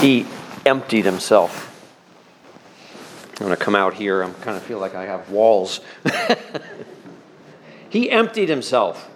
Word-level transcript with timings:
He 0.00 0.26
emptied 0.64 1.04
himself. 1.04 1.72
I'm 3.40 3.46
going 3.46 3.50
to 3.50 3.56
come 3.56 3.74
out 3.74 3.94
here. 3.94 4.22
I 4.22 4.30
kind 4.30 4.56
of 4.56 4.62
feel 4.62 4.78
like 4.78 4.94
I 4.94 5.04
have 5.04 5.30
walls. 5.30 5.80
he 7.90 8.10
emptied 8.10 8.48
himself. 8.48 9.08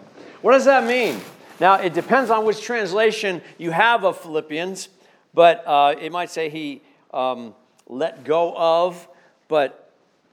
What 0.42 0.52
does 0.52 0.64
that 0.64 0.84
mean? 0.84 1.20
Now, 1.60 1.74
it 1.74 1.92
depends 1.92 2.30
on 2.30 2.46
which 2.46 2.62
translation 2.62 3.42
you 3.58 3.70
have 3.70 4.04
of 4.04 4.18
Philippians, 4.18 4.88
but 5.34 5.62
uh, 5.66 5.94
it 6.00 6.12
might 6.12 6.30
say 6.30 6.48
he 6.48 6.80
um, 7.12 7.54
let 7.86 8.24
go 8.24 8.54
of, 8.56 9.06
but 9.48 9.92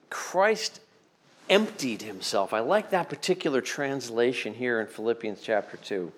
Christ 0.09 0.79
emptied 1.49 2.01
himself. 2.01 2.53
I 2.53 2.59
like 2.59 2.91
that 2.91 3.09
particular 3.09 3.59
translation 3.59 4.53
here 4.53 4.79
in 4.79 4.87
Philippians 4.87 5.41
chapter 5.41 5.77
2. 5.77 6.11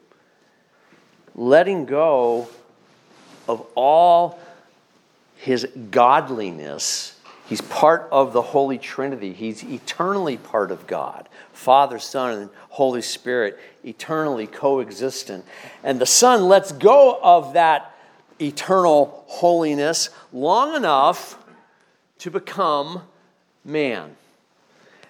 Letting 1.36 1.86
go 1.86 2.50
of 3.49 3.65
all 3.73 4.39
his 5.35 5.67
godliness. 5.89 7.19
He's 7.47 7.61
part 7.61 8.07
of 8.11 8.31
the 8.31 8.43
Holy 8.43 8.77
Trinity. 8.77 9.33
He's 9.33 9.63
eternally 9.63 10.37
part 10.37 10.71
of 10.71 10.87
God 10.87 11.27
Father, 11.51 11.99
Son, 11.99 12.37
and 12.37 12.49
Holy 12.69 13.01
Spirit, 13.01 13.59
eternally 13.83 14.47
coexistent. 14.47 15.43
And 15.83 15.99
the 15.99 16.05
Son 16.05 16.43
lets 16.47 16.71
go 16.71 17.19
of 17.21 17.53
that 17.53 17.93
eternal 18.39 19.25
holiness 19.27 20.09
long 20.31 20.75
enough 20.75 21.37
to 22.19 22.31
become 22.31 23.01
man. 23.65 24.15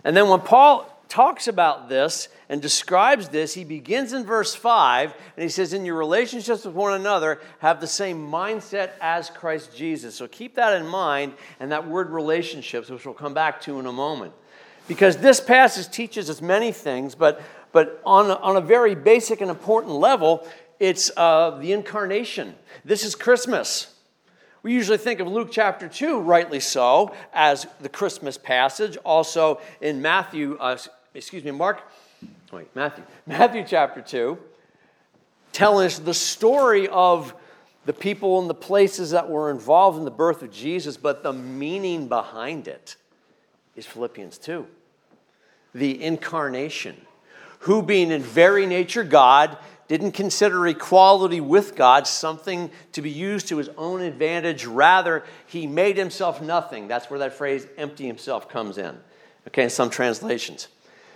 And 0.04 0.18
then 0.18 0.28
when 0.30 0.40
Paul 0.40 0.90
talks 1.08 1.48
about 1.48 1.90
this 1.90 2.30
and 2.50 2.62
describes 2.62 3.30
this, 3.30 3.54
he 3.54 3.64
begins 3.64 4.12
in 4.12 4.26
verse 4.26 4.56
5 4.56 5.14
and 5.38 5.44
he 5.44 5.50
says, 5.50 5.72
In 5.72 5.86
your 5.86 5.96
relationships 5.96 6.66
with 6.66 6.74
one 6.74 6.94
another, 6.94 7.40
have 7.60 7.80
the 7.80 7.88
same 7.88 8.28
mindset 8.28 8.92
as 9.00 9.30
Christ 9.30 9.76
Jesus. 9.78 10.16
So 10.16 10.28
keep 10.28 10.56
that 10.56 10.82
in 10.82 10.88
mind 10.88 11.34
and 11.60 11.72
that 11.72 11.88
word 11.88 12.10
relationships, 12.10 12.90
which 12.90 13.06
we'll 13.06 13.14
come 13.14 13.36
back 13.36 13.62
to 13.62 13.80
in 13.80 13.86
a 13.86 13.92
moment. 13.92 14.34
Because 14.88 15.18
this 15.18 15.40
passage 15.40 15.92
teaches 15.92 16.28
us 16.28 16.42
many 16.42 16.72
things, 16.72 17.14
but, 17.14 17.40
but 17.72 18.02
on, 18.04 18.32
a, 18.32 18.36
on 18.36 18.58
a 18.58 18.62
very 18.62 18.96
basic 18.96 19.42
and 19.42 19.52
important 19.52 19.94
level, 19.94 20.48
it's 20.80 21.12
uh, 21.16 21.52
the 21.52 21.72
incarnation. 21.72 22.56
This 22.84 23.04
is 23.04 23.14
Christmas. 23.14 23.94
We 24.64 24.74
usually 24.74 24.98
think 24.98 25.20
of 25.20 25.28
Luke 25.28 25.50
chapter 25.52 25.88
2, 25.88 26.20
rightly 26.20 26.60
so, 26.60 27.14
as 27.32 27.68
the 27.80 27.90
Christmas 27.90 28.40
passage. 28.40 28.98
Also 29.06 29.62
in 29.80 30.02
Matthew, 30.02 30.58
uh, 30.60 30.78
excuse 31.14 31.44
me, 31.44 31.52
Mark, 31.52 31.84
wait, 32.52 32.76
Matthew, 32.76 33.04
Matthew 33.26 33.64
chapter 33.68 34.02
2, 34.02 34.38
telling 35.52 35.86
us 35.86 36.00
the 36.00 36.14
story 36.14 36.88
of 36.88 37.34
the 37.86 37.94
people 37.94 38.40
and 38.40 38.50
the 38.50 38.56
places 38.56 39.12
that 39.12 39.30
were 39.30 39.50
involved 39.50 39.98
in 39.98 40.06
the 40.06 40.12
birth 40.12 40.44
of 40.44 40.52
Jesus, 40.52 40.98
but 40.98 41.24
the 41.24 41.34
meaning 41.34 42.08
behind 42.08 42.68
it 42.68 42.96
is 43.76 43.86
Philippians 43.86 44.38
2. 44.38 44.68
The 45.74 46.04
incarnation, 46.04 46.98
who 47.60 47.82
being 47.82 48.12
in 48.12 48.22
very 48.22 48.66
nature 48.66 49.04
God, 49.04 49.58
didn't 49.88 50.12
consider 50.12 50.68
equality 50.68 51.42
with 51.42 51.76
God 51.76 52.06
something 52.06 52.70
to 52.92 53.02
be 53.02 53.10
used 53.10 53.48
to 53.48 53.58
his 53.58 53.70
own 53.76 54.02
advantage. 54.02 54.66
Rather, 54.66 55.24
he 55.48 55.66
made 55.66 55.98
himself 55.98 56.42
nothing. 56.42 56.88
That's 56.88 57.10
where 57.10 57.20
that 57.20 57.34
phrase 57.34 57.66
empty 57.76 58.06
himself 58.06 58.48
comes 58.48 58.78
in. 58.78 58.96
Okay, 59.48 59.64
in 59.64 59.70
some 59.72 59.90
translations. 59.90 60.68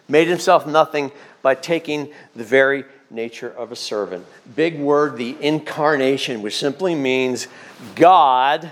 Made 0.07 0.27
himself 0.27 0.67
nothing 0.67 1.11
by 1.41 1.55
taking 1.55 2.11
the 2.35 2.43
very 2.43 2.85
nature 3.09 3.49
of 3.49 3.71
a 3.71 3.75
servant. 3.75 4.25
Big 4.55 4.79
word, 4.79 5.17
the 5.17 5.37
incarnation, 5.39 6.41
which 6.41 6.57
simply 6.57 6.95
means 6.95 7.47
God 7.95 8.71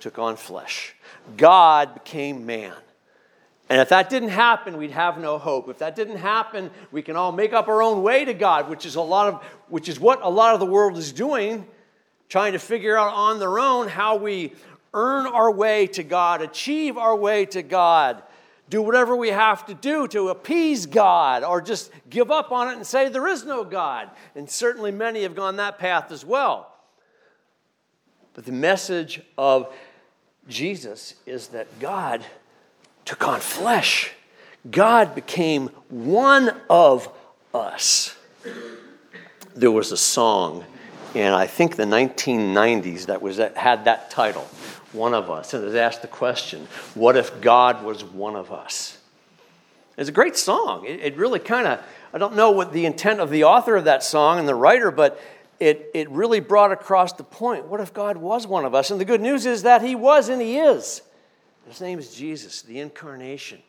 took 0.00 0.18
on 0.18 0.36
flesh. 0.36 0.94
God 1.36 1.94
became 1.94 2.46
man. 2.46 2.74
And 3.68 3.80
if 3.80 3.88
that 3.88 4.08
didn't 4.08 4.28
happen, 4.28 4.76
we'd 4.76 4.92
have 4.92 5.18
no 5.18 5.38
hope. 5.38 5.68
If 5.68 5.78
that 5.78 5.96
didn't 5.96 6.18
happen, 6.18 6.70
we 6.92 7.02
can 7.02 7.16
all 7.16 7.32
make 7.32 7.52
up 7.52 7.66
our 7.66 7.82
own 7.82 8.02
way 8.02 8.24
to 8.24 8.32
God, 8.32 8.68
which 8.68 8.86
is 8.86 8.94
a 8.94 9.00
lot 9.00 9.34
of 9.34 9.42
which 9.68 9.88
is 9.88 9.98
what 9.98 10.22
a 10.22 10.28
lot 10.28 10.54
of 10.54 10.60
the 10.60 10.66
world 10.66 10.96
is 10.96 11.12
doing, 11.12 11.66
trying 12.28 12.52
to 12.52 12.60
figure 12.60 12.96
out 12.96 13.12
on 13.12 13.40
their 13.40 13.58
own 13.58 13.88
how 13.88 14.16
we 14.16 14.52
earn 14.94 15.26
our 15.26 15.50
way 15.50 15.88
to 15.88 16.04
God, 16.04 16.42
achieve 16.42 16.96
our 16.96 17.16
way 17.16 17.44
to 17.46 17.62
God, 17.62 18.22
do 18.68 18.82
whatever 18.82 19.14
we 19.14 19.28
have 19.28 19.64
to 19.66 19.74
do 19.74 20.08
to 20.08 20.28
appease 20.28 20.86
God, 20.86 21.44
or 21.44 21.60
just 21.60 21.90
give 22.10 22.30
up 22.30 22.50
on 22.50 22.68
it 22.68 22.76
and 22.76 22.86
say 22.86 23.08
there 23.08 23.28
is 23.28 23.44
no 23.44 23.64
God. 23.64 24.10
And 24.34 24.50
certainly 24.50 24.90
many 24.90 25.22
have 25.22 25.36
gone 25.36 25.56
that 25.56 25.78
path 25.78 26.10
as 26.10 26.24
well. 26.24 26.72
But 28.34 28.44
the 28.44 28.52
message 28.52 29.22
of 29.38 29.72
Jesus 30.48 31.14
is 31.26 31.48
that 31.48 31.78
God 31.80 32.24
took 33.04 33.26
on 33.26 33.40
flesh. 33.40 34.12
God 34.70 35.14
became 35.14 35.68
one 35.88 36.54
of 36.68 37.08
us. 37.54 38.16
There 39.54 39.70
was 39.70 39.92
a 39.92 39.96
song 39.96 40.64
in 41.14 41.32
I 41.32 41.46
think 41.46 41.76
the 41.76 41.84
1990s 41.84 43.06
that 43.06 43.22
was 43.22 43.38
that 43.38 43.56
had 43.56 43.86
that 43.86 44.10
title, 44.10 44.46
"One 44.96 45.14
of 45.14 45.30
Us," 45.30 45.54
and 45.54 45.64
it 45.64 45.76
asked 45.76 46.02
the 46.02 46.08
question, 46.08 46.66
"What 46.94 47.16
if 47.16 47.40
God 47.40 47.84
was 47.84 48.02
one 48.02 48.34
of 48.34 48.50
us?" 48.50 48.98
It's 49.96 50.08
a 50.08 50.12
great 50.12 50.36
song. 50.36 50.84
It, 50.86 51.00
it 51.00 51.16
really 51.16 51.38
kind 51.38 51.66
of 51.66 51.80
I 52.12 52.18
don't 52.18 52.34
know 52.34 52.50
what 52.50 52.72
the 52.72 52.86
intent 52.86 53.20
of 53.20 53.30
the 53.30 53.44
author 53.44 53.76
of 53.76 53.84
that 53.84 54.02
song 54.02 54.38
and 54.38 54.48
the 54.48 54.54
writer, 54.54 54.90
but 54.90 55.20
it, 55.58 55.90
it 55.94 56.08
really 56.10 56.40
brought 56.40 56.72
across 56.72 57.12
the 57.12 57.24
point. 57.24 57.66
What 57.66 57.80
if 57.80 57.92
God 57.92 58.16
was 58.16 58.46
one 58.46 58.64
of 58.64 58.74
us? 58.74 58.90
And 58.90 59.00
the 59.00 59.04
good 59.04 59.20
news 59.20 59.46
is 59.46 59.62
that 59.62 59.82
He 59.82 59.94
was 59.94 60.28
and 60.28 60.40
He 60.40 60.58
is. 60.58 61.02
His 61.68 61.80
name 61.80 61.98
is 61.98 62.14
Jesus, 62.14 62.62
the 62.62 62.78
incarnation. 62.80 63.60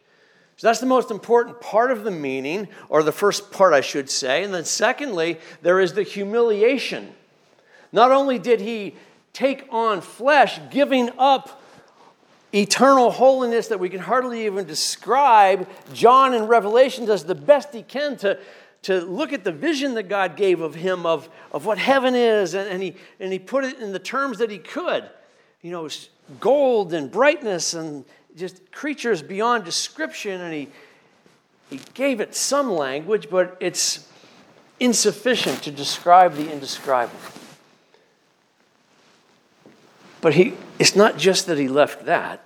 So 0.58 0.68
that's 0.68 0.80
the 0.80 0.86
most 0.86 1.12
important 1.12 1.62
part 1.62 1.92
of 1.92 2.04
the 2.04 2.12
meaning, 2.12 2.68
or 2.90 3.04
the 3.04 3.12
first 3.12 3.52
part, 3.52 3.74
I 3.74 3.82
should 3.82 4.10
say. 4.10 4.44
And 4.44 4.54
then, 4.54 4.66
secondly, 4.66 5.40
there 5.62 5.80
is 5.80 5.94
the 5.94 6.04
humiliation. 6.04 7.14
Not 7.92 8.12
only 8.12 8.40
did 8.40 8.60
he 8.60 8.96
take 9.38 9.68
on 9.70 10.02
flesh, 10.02 10.60
giving 10.72 11.12
up 11.20 11.62
eternal 12.52 13.12
holiness 13.12 13.68
that 13.68 13.80
we 13.80 13.88
can 13.88 14.00
hardly 14.00 14.48
even 14.48 14.66
describe, 14.66 15.70
John 15.94 16.34
in 16.34 16.48
Revelation 16.48 17.06
does 17.06 17.24
the 17.24 17.36
best 17.36 17.72
he 17.72 17.84
can 17.84 18.18
to, 18.18 18.40
to 18.82 19.00
look 19.02 19.34
at 19.34 19.44
the 19.44 19.52
vision 19.52 19.94
that 19.94 20.10
God 20.10 20.38
gave 20.38 20.60
of 20.60 20.74
him 20.74 21.06
of, 21.06 21.30
of 21.52 21.68
what 21.68 21.78
heaven 21.78 22.16
is, 22.16 22.56
and, 22.56 22.68
and, 22.68 22.82
he, 22.82 22.96
and 23.20 23.32
he 23.32 23.38
put 23.38 23.64
it 23.64 23.78
in 23.78 23.92
the 23.92 24.00
terms 24.00 24.40
that 24.40 24.50
he 24.50 24.58
could. 24.58 25.08
You 25.62 25.70
know, 25.70 25.88
gold 26.40 26.92
and 26.94 27.12
brightness 27.12 27.76
and 27.76 28.06
just 28.36 28.72
creatures 28.72 29.22
beyond 29.22 29.66
description. 29.66 30.42
And 30.42 30.52
he, 30.52 30.68
he 31.70 31.80
gave 31.94 32.22
it 32.22 32.34
some 32.34 32.72
language, 32.72 33.30
but 33.30 33.56
it's 33.60 34.12
insufficient 34.80 35.62
to 35.62 35.70
describe 35.70 36.34
the 36.34 36.52
indescribable. 36.52 37.37
But 40.22 40.34
he, 40.34 40.54
it's 40.80 40.96
not 40.96 41.18
just 41.18 41.48
that 41.48 41.58
he 41.58 41.68
left 41.68 42.06
that. 42.06 42.44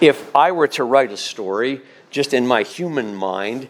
If 0.00 0.34
I 0.34 0.52
were 0.52 0.68
to 0.68 0.84
write 0.84 1.12
a 1.12 1.16
story 1.16 1.82
just 2.10 2.32
in 2.32 2.46
my 2.46 2.62
human 2.62 3.14
mind, 3.14 3.68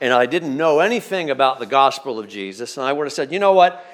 and 0.00 0.12
I 0.12 0.26
didn't 0.26 0.56
know 0.56 0.80
anything 0.80 1.30
about 1.30 1.58
the 1.58 1.66
gospel 1.66 2.18
of 2.18 2.28
Jesus, 2.28 2.76
and 2.76 2.86
I 2.86 2.92
would 2.92 3.04
have 3.04 3.12
said, 3.12 3.32
you 3.32 3.38
know 3.38 3.52
what? 3.52 3.84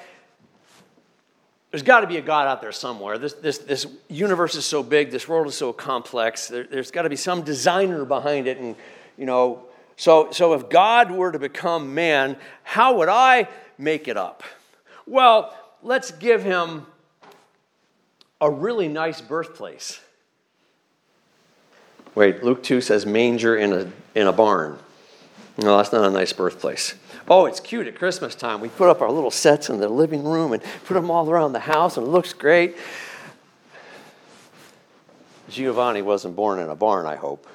there's 1.71 1.83
got 1.83 1.99
to 1.99 2.07
be 2.07 2.17
a 2.17 2.21
God 2.21 2.47
out 2.47 2.61
there 2.61 2.71
somewhere. 2.71 3.17
This, 3.17 3.33
this, 3.33 3.57
this 3.59 3.85
universe 4.09 4.55
is 4.55 4.65
so 4.65 4.81
big, 4.81 5.11
this 5.11 5.27
world 5.27 5.47
is 5.47 5.55
so 5.55 5.73
complex. 5.73 6.47
There, 6.47 6.65
has 6.71 6.91
got 6.91 7.01
to 7.01 7.09
be 7.09 7.15
some 7.15 7.43
designer 7.43 8.05
behind 8.05 8.47
it. 8.47 8.57
And, 8.57 8.75
you 9.17 9.25
know, 9.25 9.65
so, 9.95 10.31
so 10.31 10.53
if 10.53 10.69
God 10.69 11.11
were 11.11 11.31
to 11.31 11.39
become 11.39 11.93
man, 11.93 12.37
how 12.63 12.97
would 12.97 13.09
I 13.09 13.49
make 13.77 14.07
it 14.07 14.15
up? 14.15 14.43
Well, 15.05 15.55
let's 15.83 16.11
give 16.11 16.43
him 16.43 16.85
a 18.39 18.49
really 18.49 18.87
nice 18.87 19.21
birthplace. 19.21 19.99
Wait, 22.15 22.43
Luke 22.43 22.63
2 22.63 22.81
says 22.81 23.05
manger 23.05 23.55
in 23.55 23.73
a, 23.73 23.91
in 24.15 24.27
a 24.27 24.33
barn. 24.33 24.79
No, 25.57 25.77
that's 25.77 25.91
not 25.91 26.05
a 26.05 26.09
nice 26.09 26.33
birthplace. 26.33 26.95
Oh, 27.27 27.45
it's 27.45 27.59
cute 27.59 27.87
at 27.87 27.95
Christmas 27.95 28.35
time. 28.35 28.61
We 28.61 28.69
put 28.69 28.89
up 28.89 29.01
our 29.01 29.11
little 29.11 29.31
sets 29.31 29.69
in 29.69 29.79
the 29.79 29.89
living 29.89 30.23
room 30.23 30.53
and 30.53 30.63
put 30.85 30.93
them 30.93 31.11
all 31.11 31.29
around 31.29 31.53
the 31.53 31.59
house, 31.59 31.97
and 31.97 32.07
it 32.07 32.09
looks 32.09 32.33
great. 32.33 32.77
Giovanni 35.49 36.01
wasn't 36.01 36.35
born 36.35 36.59
in 36.59 36.69
a 36.69 36.75
barn, 36.75 37.05
I 37.05 37.15
hope. 37.15 37.47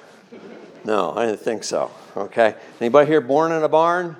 No, 0.83 1.13
I 1.15 1.25
didn't 1.25 1.39
think 1.39 1.63
so. 1.63 1.91
Okay. 2.15 2.55
Anybody 2.79 3.09
here 3.09 3.21
born 3.21 3.51
in 3.51 3.63
a 3.63 3.69
barn? 3.69 4.15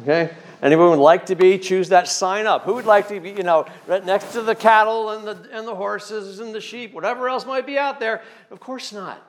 Okay. 0.00 0.30
Anyone 0.62 0.90
would 0.90 1.00
like 1.00 1.26
to 1.26 1.34
be? 1.34 1.58
Choose 1.58 1.88
that 1.88 2.06
sign 2.06 2.46
up. 2.46 2.62
Who 2.62 2.74
would 2.74 2.86
like 2.86 3.08
to 3.08 3.18
be, 3.18 3.30
you 3.30 3.42
know, 3.42 3.66
right 3.88 4.04
next 4.04 4.32
to 4.32 4.42
the 4.42 4.54
cattle 4.54 5.10
and 5.10 5.26
the, 5.26 5.48
and 5.52 5.66
the 5.66 5.74
horses 5.74 6.38
and 6.38 6.54
the 6.54 6.60
sheep, 6.60 6.94
whatever 6.94 7.28
else 7.28 7.44
might 7.44 7.66
be 7.66 7.76
out 7.76 7.98
there? 7.98 8.22
Of 8.50 8.60
course 8.60 8.92
not. 8.92 9.20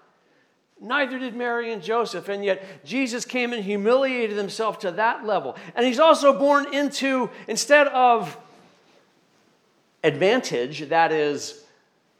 Neither 0.80 1.18
did 1.18 1.36
Mary 1.36 1.72
and 1.72 1.82
Joseph, 1.82 2.30
and 2.30 2.46
yet 2.46 2.86
Jesus 2.86 3.26
came 3.26 3.52
and 3.52 3.64
humiliated 3.64 4.38
himself 4.38 4.80
to 4.80 4.92
that 4.92 5.26
level. 5.26 5.56
And 5.76 5.86
he's 5.86 6.00
also 6.00 6.38
born 6.38 6.72
into, 6.72 7.32
instead 7.48 7.88
of 7.88 8.38
advantage, 10.04 10.90
that 10.90 11.12
is 11.12 11.64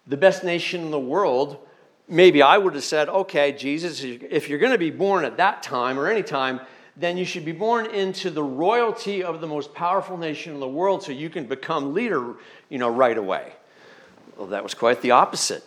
the 0.08 0.18
best 0.18 0.44
nation 0.44 0.82
in 0.82 0.92
the 0.92 1.00
world, 1.00 1.60
maybe 2.08 2.42
I 2.42 2.58
would 2.58 2.74
have 2.74 2.84
said, 2.84 3.10
okay, 3.10 3.52
Jesus, 3.52 4.02
if 4.04 4.50
you're 4.50 4.60
going 4.60 4.72
to 4.72 4.78
be 4.78 4.92
born 4.92 5.24
at 5.24 5.38
that 5.38 5.62
time 5.62 6.00
or 6.00 6.08
any 6.08 6.24
time, 6.24 6.62
then 6.96 7.18
you 7.18 7.26
should 7.26 7.46
be 7.46 7.52
born 7.52 7.88
into 7.88 8.30
the 8.30 8.44
royalty 8.44 9.24
of 9.24 9.42
the 9.42 9.48
most 9.48 9.74
powerful 9.74 10.18
nation 10.18 10.54
in 10.54 10.60
the 10.60 10.68
world 10.68 11.04
so 11.04 11.12
you 11.12 11.30
can 11.30 11.46
become 11.46 11.94
leader, 11.94 12.36
you 12.70 12.78
know, 12.78 12.90
right 12.90 13.18
away. 13.18 13.54
Well, 14.38 14.48
that 14.48 14.64
was 14.64 14.74
quite 14.74 15.02
the 15.02 15.12
opposite. 15.12 15.64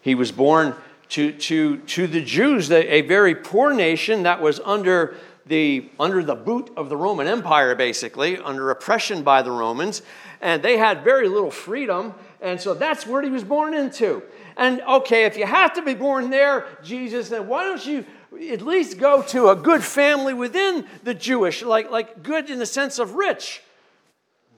He 0.00 0.14
was 0.14 0.32
born 0.32 0.74
to, 1.10 1.32
to, 1.32 1.78
to 1.78 2.06
the 2.06 2.22
Jews, 2.22 2.70
a 2.70 3.02
very 3.02 3.34
poor 3.34 3.72
nation 3.72 4.24
that 4.24 4.40
was 4.40 4.60
under 4.60 5.16
the, 5.46 5.88
under 6.00 6.22
the 6.22 6.34
boot 6.34 6.70
of 6.76 6.88
the 6.88 6.96
Roman 6.96 7.26
Empire, 7.26 7.74
basically, 7.74 8.36
under 8.36 8.70
oppression 8.70 9.22
by 9.22 9.42
the 9.42 9.50
Romans. 9.50 10.02
And 10.40 10.62
they 10.62 10.76
had 10.76 11.04
very 11.04 11.28
little 11.28 11.50
freedom. 11.50 12.14
And 12.40 12.60
so 12.60 12.74
that's 12.74 13.06
where 13.06 13.22
he 13.22 13.30
was 13.30 13.44
born 13.44 13.72
into. 13.72 14.22
And 14.56 14.80
okay, 14.82 15.24
if 15.24 15.36
you 15.36 15.46
have 15.46 15.74
to 15.74 15.82
be 15.82 15.94
born 15.94 16.30
there, 16.30 16.66
Jesus, 16.82 17.28
then 17.28 17.46
why 17.46 17.64
don't 17.64 17.84
you 17.86 18.04
at 18.32 18.62
least 18.62 18.98
go 18.98 19.22
to 19.22 19.48
a 19.48 19.56
good 19.56 19.82
family 19.82 20.34
within 20.34 20.86
the 21.02 21.14
Jewish, 21.14 21.62
like, 21.62 21.90
like 21.90 22.22
good 22.22 22.50
in 22.50 22.58
the 22.58 22.66
sense 22.66 22.98
of 22.98 23.14
rich? 23.14 23.62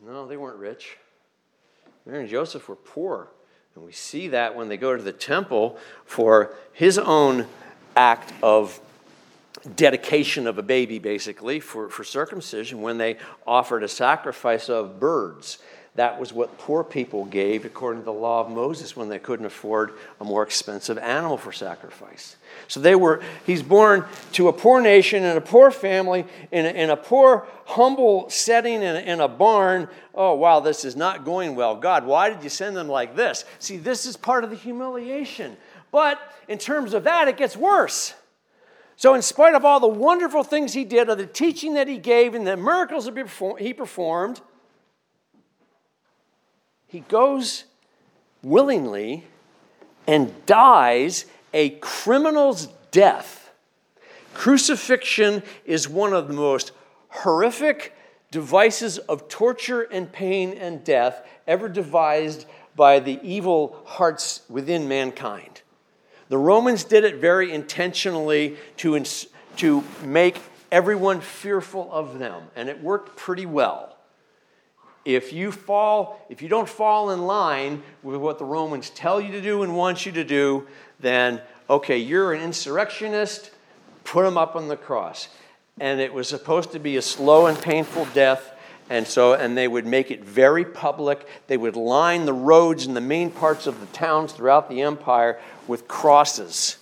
No, 0.07 0.27
they 0.27 0.37
weren't 0.37 0.59
rich. 0.59 0.97
Mary 2.07 2.21
and 2.21 2.29
Joseph 2.29 2.69
were 2.69 2.77
poor. 2.77 3.29
And 3.75 3.85
we 3.85 3.93
see 3.93 4.29
that 4.29 4.57
when 4.57 4.69
they 4.69 4.77
go 4.77 4.97
to 4.97 5.03
the 5.03 5.13
temple 5.13 5.79
for 6.05 6.55
his 6.73 6.99
own 6.99 7.47
act 7.95 8.33
of 8.43 8.81
dedication 9.77 10.47
of 10.47 10.59
a 10.59 10.63
baby, 10.63 10.99
basically, 10.99 11.61
for, 11.61 11.89
for 11.89 12.05
circumcision, 12.05 12.81
when 12.81 12.99
they 12.99 13.19
offered 13.47 13.83
a 13.83 13.89
sacrifice 13.89 14.69
of 14.69 14.99
birds. 14.99 15.59
That 15.95 16.21
was 16.21 16.33
what 16.33 16.59
poor 16.59 16.85
people 16.85 17.25
gave 17.25 17.65
according 17.65 18.03
to 18.03 18.05
the 18.05 18.13
law 18.13 18.41
of 18.41 18.51
Moses 18.51 18.97
when 18.97 19.09
they 19.09 19.19
couldn't 19.19 19.47
afford 19.47 19.95
a 20.21 20.25
more 20.25 20.43
expensive 20.45 20.97
animal 20.99 21.37
for 21.37 21.51
sacrifice. 21.51 22.37
So 22.69 22.79
they 22.79 22.95
were, 22.95 23.21
he's 23.45 23.63
born 23.63 24.05
to 24.33 24.49
a 24.49 24.53
poor 24.53 24.81
nation 24.81 25.25
in 25.25 25.37
a 25.37 25.41
poor 25.41 25.71
family, 25.71 26.25
in 26.53 26.67
a, 26.67 26.69
in 26.69 26.91
a 26.91 26.97
poor, 26.97 27.49
humble 27.67 28.31
setting 28.31 28.75
in 28.75 28.97
a, 28.97 29.01
in 29.01 29.21
a 29.21 29.29
barn. 29.29 29.89
Oh, 30.15 30.35
wow, 30.35 30.61
this 30.61 30.85
is 30.85 30.95
not 30.95 31.25
going 31.25 31.57
well. 31.57 31.75
God, 31.75 32.07
why 32.07 32.31
did 32.31 32.45
you 32.45 32.51
send 32.51 32.77
them 32.77 32.89
like 32.89 33.17
this? 33.17 33.45
See, 33.59 33.77
this 33.77 34.07
is 34.07 34.17
part 34.17 34.45
of 34.45 34.51
the 34.51 34.57
humiliation. 34.57 35.57
But 35.91 36.21
in 36.47 36.59
terms 36.59 36.95
of 36.95 37.05
that, 37.05 37.29
it 37.29 37.37
gets 37.37 37.57
worse. 37.57 38.15
So, 38.97 39.15
in 39.15 39.23
spite 39.23 39.55
of 39.55 39.65
all 39.65 39.79
the 39.79 39.87
wonderful 39.87 40.43
things 40.43 40.73
he 40.73 40.85
did, 40.85 41.09
of 41.09 41.19
the 41.19 41.27
teaching 41.27 41.75
that 41.75 41.87
he 41.87 41.99
gave, 41.99 42.35
and 42.35 42.45
the 42.45 42.57
miracles 42.57 43.05
that 43.05 43.57
he 43.61 43.73
performed, 43.73 44.41
he 46.89 47.01
goes 47.01 47.65
willingly 48.43 49.25
and 50.07 50.35
dies 50.47 51.27
a 51.53 51.71
criminal's 51.71 52.69
death. 52.91 53.51
Crucifixion 54.35 55.43
is 55.65 55.89
one 55.89 56.13
of 56.13 56.29
the 56.29 56.35
most 56.35 56.73
horrific 57.09 57.95
devices 58.31 58.99
of 58.99 59.29
torture 59.29 59.83
and 59.83 60.11
pain 60.13 60.53
and 60.53 60.83
death 60.83 61.27
ever 61.47 61.69
devised 61.69 62.47
by 62.75 63.01
the 63.01 63.19
evil 63.23 63.83
hearts 63.85 64.43
within 64.49 64.89
mankind. 64.89 65.63
The 66.29 66.39
Romans 66.39 66.85
did 66.85 67.05
it 67.05 67.17
very 67.17 67.53
intentionally 67.53 68.57
to, 68.79 69.03
to 69.57 69.85
make 70.05 70.41
everyone 70.71 71.21
fearful 71.21 71.91
of 71.93 72.19
them, 72.19 72.45
and 72.55 72.69
it 72.69 72.83
worked 72.83 73.17
pretty 73.17 73.47
well. 73.47 73.98
If 75.09 75.33
you 75.33 75.53
fall, 75.53 76.21
if 76.29 76.43
you 76.43 76.51
don't 76.51 76.69
fall 76.69 77.13
in 77.13 77.23
line 77.27 77.83
with 78.03 78.21
what 78.21 78.39
the 78.39 78.45
Romans 78.45 78.91
tell 78.91 79.23
you 79.23 79.33
to 79.33 79.41
do 79.41 79.63
and 79.63 79.75
want 79.75 80.05
you 80.05 80.13
to 80.13 80.23
do, 80.23 80.67
then 81.01 81.41
okay, 81.71 81.97
you're 81.97 82.35
an 82.35 82.43
insurrectionist, 82.43 83.51
put 84.05 84.25
them 84.25 84.37
up 84.37 84.55
on 84.55 84.69
the 84.69 84.77
cross. 84.77 85.29
And 85.81 85.99
it 85.99 86.13
was 86.13 86.29
supposed 86.29 86.73
to 86.73 86.79
be 86.79 86.99
a 86.99 87.03
slow 87.03 87.47
and 87.47 87.59
painful 87.59 88.07
death 88.13 88.53
and 88.91 89.07
so, 89.07 89.33
and 89.33 89.57
they 89.57 89.67
would 89.67 89.87
make 89.87 90.11
it 90.11 90.23
very 90.23 90.67
public. 90.67 91.27
They 91.47 91.57
would 91.57 91.77
line 91.77 92.27
the 92.27 92.35
roads 92.35 92.85
in 92.85 92.93
the 92.93 93.01
main 93.01 93.31
parts 93.31 93.67
of 93.67 93.81
the 93.81 93.87
towns 93.87 94.35
throughout 94.35 94.69
the 94.69 94.83
empire 94.83 95.41
with 95.67 95.89
crosses. 95.89 96.77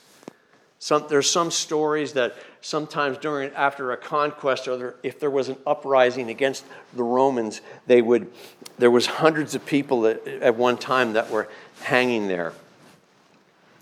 Some, 0.81 1.07
there's 1.09 1.31
some 1.31 1.53
stories 1.53 2.15
that 2.15 2.35
sometimes 2.67 3.17
during 3.19 3.53
after 3.53 3.93
a 3.93 3.97
conquest 3.97 4.67
or 4.67 4.97
if 5.05 5.21
there 5.21 5.31
was 5.31 5.49
an 5.49 5.57
uprising 5.65 6.29
against 6.29 6.65
the 6.95 7.03
Romans, 7.03 7.61
they 7.87 8.03
would 8.03 8.31
there 8.77 8.91
was 8.91 9.07
hundreds 9.07 9.55
of 9.55 9.65
people 9.65 10.05
at, 10.07 10.27
at 10.27 10.57
one 10.57 10.77
time 10.77 11.13
that 11.13 11.31
were 11.31 11.49
hanging 11.83 12.27
there. 12.27 12.53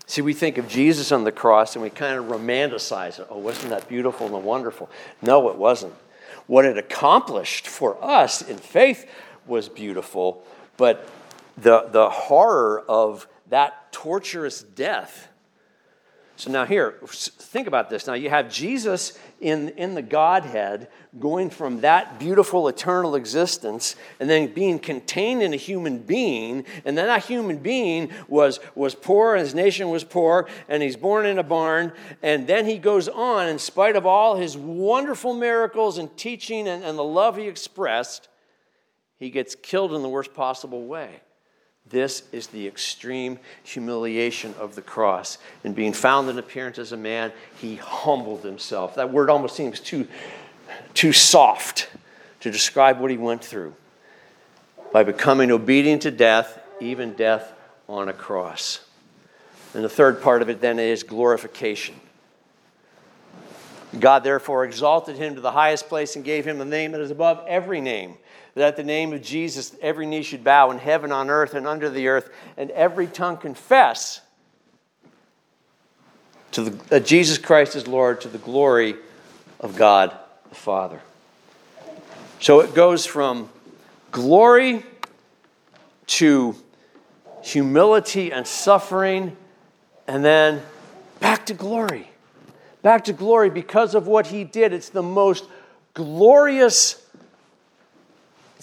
See, 0.05 0.21
we 0.21 0.33
think 0.33 0.59
of 0.59 0.67
Jesus 0.67 1.11
on 1.11 1.23
the 1.23 1.31
cross 1.31 1.75
and 1.75 1.81
we 1.81 1.89
kind 1.89 2.19
of 2.19 2.25
romanticize 2.25 3.19
it. 3.19 3.25
Oh, 3.31 3.39
wasn't 3.39 3.71
that 3.71 3.89
beautiful 3.89 4.33
and 4.35 4.45
wonderful? 4.45 4.87
No, 5.19 5.49
it 5.49 5.55
wasn't. 5.55 5.93
What 6.45 6.63
it 6.63 6.77
accomplished 6.77 7.67
for 7.67 7.97
us 8.03 8.43
in 8.43 8.57
faith 8.57 9.09
was 9.47 9.67
beautiful, 9.67 10.43
but 10.77 11.09
the, 11.57 11.89
the 11.91 12.11
horror 12.11 12.83
of 12.87 13.27
that 13.49 13.91
torturous 13.91 14.61
death. 14.61 15.29
So 16.37 16.51
now, 16.51 16.65
here, 16.65 16.95
think 17.07 17.67
about 17.67 17.89
this. 17.89 18.07
Now, 18.07 18.13
you 18.13 18.29
have 18.29 18.51
Jesus 18.51 19.17
in, 19.39 19.69
in 19.69 19.95
the 19.95 20.01
Godhead 20.01 20.89
going 21.17 21.49
from 21.49 21.79
that 21.79 22.19
beautiful 22.19 22.67
eternal 22.67 23.15
existence 23.15 23.95
and 24.19 24.29
then 24.29 24.53
being 24.53 24.77
contained 24.77 25.41
in 25.41 25.53
a 25.53 25.57
human 25.57 25.99
being. 25.99 26.65
And 26.83 26.97
then 26.97 27.07
that 27.07 27.23
human 27.23 27.59
being 27.59 28.11
was, 28.27 28.59
was 28.75 28.95
poor, 28.95 29.35
and 29.35 29.41
his 29.41 29.55
nation 29.55 29.89
was 29.89 30.03
poor, 30.03 30.49
and 30.67 30.83
he's 30.83 30.97
born 30.97 31.25
in 31.25 31.39
a 31.39 31.43
barn. 31.43 31.93
And 32.21 32.45
then 32.47 32.65
he 32.65 32.79
goes 32.79 33.07
on, 33.07 33.47
in 33.47 33.57
spite 33.57 33.95
of 33.95 34.05
all 34.05 34.35
his 34.35 34.57
wonderful 34.57 35.33
miracles 35.33 35.97
and 35.97 36.15
teaching 36.17 36.67
and, 36.67 36.83
and 36.83 36.97
the 36.97 37.03
love 37.03 37.37
he 37.37 37.47
expressed, 37.47 38.27
he 39.17 39.29
gets 39.29 39.55
killed 39.55 39.93
in 39.93 40.01
the 40.01 40.09
worst 40.09 40.33
possible 40.33 40.85
way. 40.85 41.21
This 41.89 42.23
is 42.31 42.47
the 42.47 42.67
extreme 42.67 43.39
humiliation 43.63 44.55
of 44.59 44.75
the 44.75 44.81
cross. 44.81 45.37
In 45.63 45.73
being 45.73 45.93
found 45.93 46.29
in 46.29 46.39
appearance 46.39 46.79
as 46.79 46.91
a 46.91 46.97
man, 46.97 47.31
he 47.59 47.75
humbled 47.75 48.43
himself. 48.43 48.95
That 48.95 49.11
word 49.11 49.29
almost 49.29 49.55
seems 49.55 49.79
too, 49.79 50.07
too 50.93 51.13
soft 51.13 51.89
to 52.39 52.51
describe 52.51 52.99
what 52.99 53.11
he 53.11 53.17
went 53.17 53.43
through 53.43 53.75
by 54.91 55.03
becoming 55.03 55.51
obedient 55.51 56.01
to 56.03 56.11
death, 56.11 56.59
even 56.79 57.13
death 57.13 57.53
on 57.87 58.09
a 58.09 58.13
cross. 58.13 58.79
And 59.73 59.83
the 59.83 59.89
third 59.89 60.21
part 60.21 60.41
of 60.41 60.49
it 60.49 60.61
then 60.61 60.79
is 60.79 61.03
glorification. 61.03 61.95
God 63.99 64.23
therefore 64.23 64.65
exalted 64.65 65.17
him 65.17 65.35
to 65.35 65.41
the 65.41 65.51
highest 65.51 65.87
place 65.87 66.15
and 66.15 66.25
gave 66.25 66.45
him 66.45 66.57
the 66.57 66.65
name 66.65 66.93
that 66.93 67.01
is 67.01 67.11
above 67.11 67.43
every 67.47 67.79
name 67.79 68.17
that 68.55 68.63
at 68.63 68.75
the 68.77 68.83
name 68.83 69.13
of 69.13 69.21
Jesus 69.21 69.75
every 69.81 70.05
knee 70.05 70.23
should 70.23 70.43
bow 70.43 70.71
in 70.71 70.79
heaven, 70.79 71.11
on 71.11 71.29
earth, 71.29 71.53
and 71.53 71.67
under 71.67 71.89
the 71.89 72.07
earth, 72.07 72.29
and 72.57 72.71
every 72.71 73.05
tongue 73.05 73.37
confess 73.37 74.21
to 76.51 76.63
the, 76.63 76.69
that 76.87 77.05
Jesus 77.05 77.37
Christ 77.37 77.75
is 77.75 77.87
Lord 77.87 78.21
to 78.21 78.29
the 78.29 78.37
glory 78.37 78.95
of 79.59 79.75
God 79.75 80.17
the 80.49 80.55
Father. 80.55 81.01
So 82.39 82.61
it 82.61 82.73
goes 82.73 83.05
from 83.05 83.49
glory 84.11 84.83
to 86.07 86.55
humility 87.43 88.31
and 88.31 88.47
suffering, 88.47 89.35
and 90.07 90.23
then 90.23 90.61
back 91.19 91.45
to 91.47 91.53
glory. 91.53 92.09
Back 92.81 93.05
to 93.05 93.13
glory 93.13 93.49
because 93.49 93.95
of 93.95 94.07
what 94.07 94.27
he 94.27 94.43
did. 94.43 94.71
It's 94.71 94.89
the 94.89 95.03
most 95.03 95.45
glorious 95.93 97.04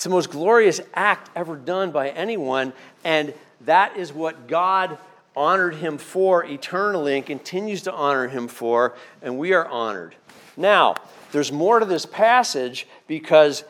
it's 0.03 0.05
the 0.09 0.11
most 0.11 0.31
glorious 0.31 0.81
act 0.95 1.31
ever 1.37 1.55
done 1.55 1.93
by 1.93 2.09
anyone, 2.09 2.73
and 3.05 3.33
that 3.61 3.97
is 3.97 4.13
what 4.13 4.49
God 4.49 4.99
honored 5.37 5.77
him 5.77 5.97
for 5.97 6.45
eternally 6.45 7.15
and 7.15 7.25
continues 7.25 7.83
to 7.83 7.93
honor 7.93 8.27
him 8.27 8.49
for, 8.49 8.97
and 9.23 9.39
we 9.39 9.53
are 9.53 9.65
honored. 9.65 10.17
Now, 10.57 10.97
there's 11.31 11.53
more 11.53 11.79
to 11.79 11.87
this 11.87 12.05
passage 12.05 12.89
because 13.07 13.63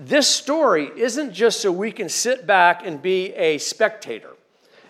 this 0.00 0.26
story 0.26 0.90
isn't 0.96 1.32
just 1.32 1.60
so 1.60 1.70
we 1.70 1.92
can 1.92 2.08
sit 2.08 2.44
back 2.44 2.84
and 2.84 3.00
be 3.00 3.32
a 3.34 3.58
spectator 3.58 4.30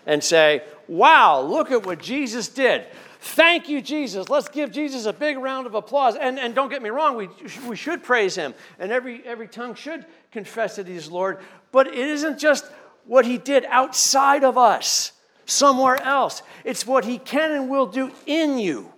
and 0.07 0.23
say, 0.23 0.63
wow, 0.87 1.39
look 1.39 1.69
at 1.69 1.85
what 1.85 1.99
Jesus 1.99 2.47
did. 2.47 2.83
Thank 3.19 3.67
you, 3.67 3.81
Jesus. 3.81 4.29
Let's 4.29 4.47
give 4.47 4.71
Jesus 4.71 5.05
a 5.05 5.13
big 5.13 5.37
round 5.37 5.65
of 5.65 5.73
applause. 5.73 6.15
And, 6.15 6.37
and 6.39 6.53
don't 6.53 6.69
get 6.69 6.81
me 6.81 6.89
wrong, 6.89 7.15
we, 7.15 7.29
we 7.67 7.75
should 7.75 8.03
praise 8.03 8.35
him. 8.35 8.53
And 8.79 8.91
every, 8.91 9.25
every 9.25 9.47
tongue 9.47 9.75
should 9.75 10.05
confess 10.31 10.75
that 10.75 10.87
he's 10.87 11.09
Lord. 11.09 11.39
But 11.71 11.87
it 11.87 11.95
isn't 11.95 12.39
just 12.39 12.65
what 13.05 13.25
he 13.25 13.37
did 13.37 13.65
outside 13.65 14.43
of 14.43 14.57
us, 14.57 15.13
somewhere 15.45 16.01
else. 16.01 16.43
It's 16.63 16.85
what 16.85 17.05
he 17.05 17.17
can 17.17 17.51
and 17.51 17.69
will 17.69 17.87
do 17.87 18.11
in 18.25 18.59
you. 18.59 18.91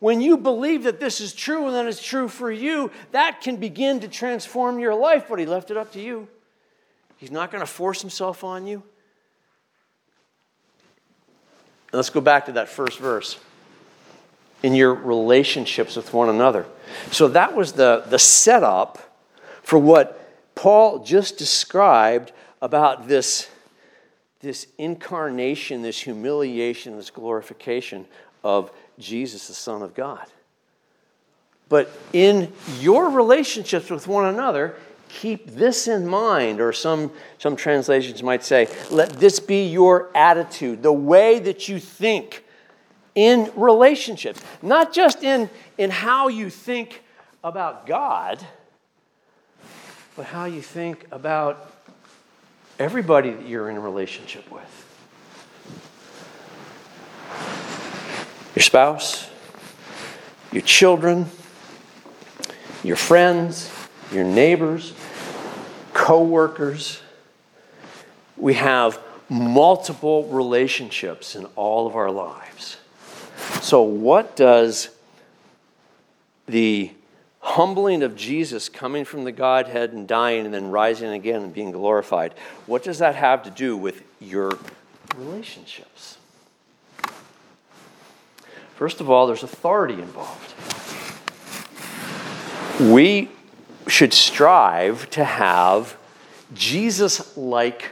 When 0.00 0.22
you 0.22 0.38
believe 0.38 0.84
that 0.84 0.98
this 0.98 1.20
is 1.20 1.34
true 1.34 1.66
and 1.66 1.76
that 1.76 1.86
it's 1.86 2.02
true 2.02 2.26
for 2.26 2.50
you, 2.50 2.90
that 3.12 3.42
can 3.42 3.56
begin 3.56 4.00
to 4.00 4.08
transform 4.08 4.78
your 4.78 4.94
life, 4.94 5.26
but 5.28 5.38
he 5.38 5.44
left 5.44 5.70
it 5.70 5.76
up 5.76 5.92
to 5.92 6.00
you. 6.00 6.26
He's 7.18 7.30
not 7.30 7.52
going 7.52 7.60
to 7.60 7.66
force 7.66 8.00
himself 8.00 8.42
on 8.42 8.66
you. 8.66 8.82
Let's 11.92 12.10
go 12.10 12.20
back 12.20 12.46
to 12.46 12.52
that 12.52 12.68
first 12.68 12.98
verse. 12.98 13.38
In 14.62 14.74
your 14.74 14.94
relationships 14.94 15.96
with 15.96 16.12
one 16.12 16.28
another. 16.28 16.66
So 17.10 17.28
that 17.28 17.56
was 17.56 17.72
the, 17.72 18.04
the 18.08 18.18
setup 18.18 18.98
for 19.62 19.78
what 19.78 20.16
Paul 20.54 21.04
just 21.04 21.38
described 21.38 22.32
about 22.60 23.08
this, 23.08 23.48
this 24.40 24.66
incarnation, 24.76 25.82
this 25.82 26.00
humiliation, 26.00 26.96
this 26.96 27.10
glorification 27.10 28.06
of 28.44 28.70
Jesus, 28.98 29.48
the 29.48 29.54
Son 29.54 29.82
of 29.82 29.94
God. 29.94 30.26
But 31.70 31.90
in 32.12 32.52
your 32.80 33.10
relationships 33.10 33.90
with 33.90 34.06
one 34.06 34.26
another, 34.26 34.76
keep 35.12 35.50
this 35.50 35.88
in 35.88 36.06
mind, 36.06 36.60
or 36.60 36.72
some, 36.72 37.10
some 37.38 37.56
translations 37.56 38.22
might 38.22 38.42
say, 38.42 38.68
let 38.90 39.10
this 39.10 39.40
be 39.40 39.66
your 39.66 40.10
attitude, 40.16 40.82
the 40.82 40.92
way 40.92 41.38
that 41.38 41.68
you 41.68 41.78
think 41.78 42.44
in 43.14 43.50
relationships, 43.56 44.40
not 44.62 44.92
just 44.92 45.22
in, 45.22 45.50
in 45.76 45.90
how 45.90 46.28
you 46.28 46.48
think 46.48 47.02
about 47.42 47.86
God, 47.86 48.44
but 50.16 50.26
how 50.26 50.44
you 50.44 50.62
think 50.62 51.06
about 51.10 51.74
everybody 52.78 53.30
that 53.30 53.46
you're 53.46 53.68
in 53.68 53.76
a 53.76 53.80
relationship 53.80 54.50
with. 54.50 54.86
Your 58.54 58.62
spouse, 58.62 59.30
your 60.52 60.62
children, 60.62 61.26
your 62.82 62.96
friends, 62.96 63.70
your 64.12 64.24
neighbors, 64.24 64.92
co-workers. 65.92 67.00
We 68.36 68.54
have 68.54 68.98
multiple 69.28 70.24
relationships 70.28 71.36
in 71.36 71.44
all 71.56 71.86
of 71.86 71.94
our 71.94 72.10
lives. 72.10 72.76
So 73.60 73.82
what 73.82 74.36
does 74.36 74.90
the 76.46 76.90
humbling 77.40 78.02
of 78.02 78.16
Jesus 78.16 78.68
coming 78.68 79.04
from 79.04 79.24
the 79.24 79.32
Godhead 79.32 79.92
and 79.92 80.06
dying 80.06 80.44
and 80.44 80.52
then 80.52 80.70
rising 80.70 81.10
again 81.10 81.42
and 81.42 81.54
being 81.54 81.70
glorified, 81.70 82.34
what 82.66 82.82
does 82.82 82.98
that 82.98 83.14
have 83.14 83.42
to 83.44 83.50
do 83.50 83.76
with 83.76 84.02
your 84.20 84.58
relationships? 85.16 86.18
First 88.74 89.00
of 89.00 89.10
all, 89.10 89.26
there's 89.26 89.42
authority 89.42 89.94
involved. 89.94 90.54
We 92.80 93.28
should 93.90 94.12
strive 94.12 95.10
to 95.10 95.24
have 95.24 95.96
Jesus 96.54 97.36
like 97.36 97.90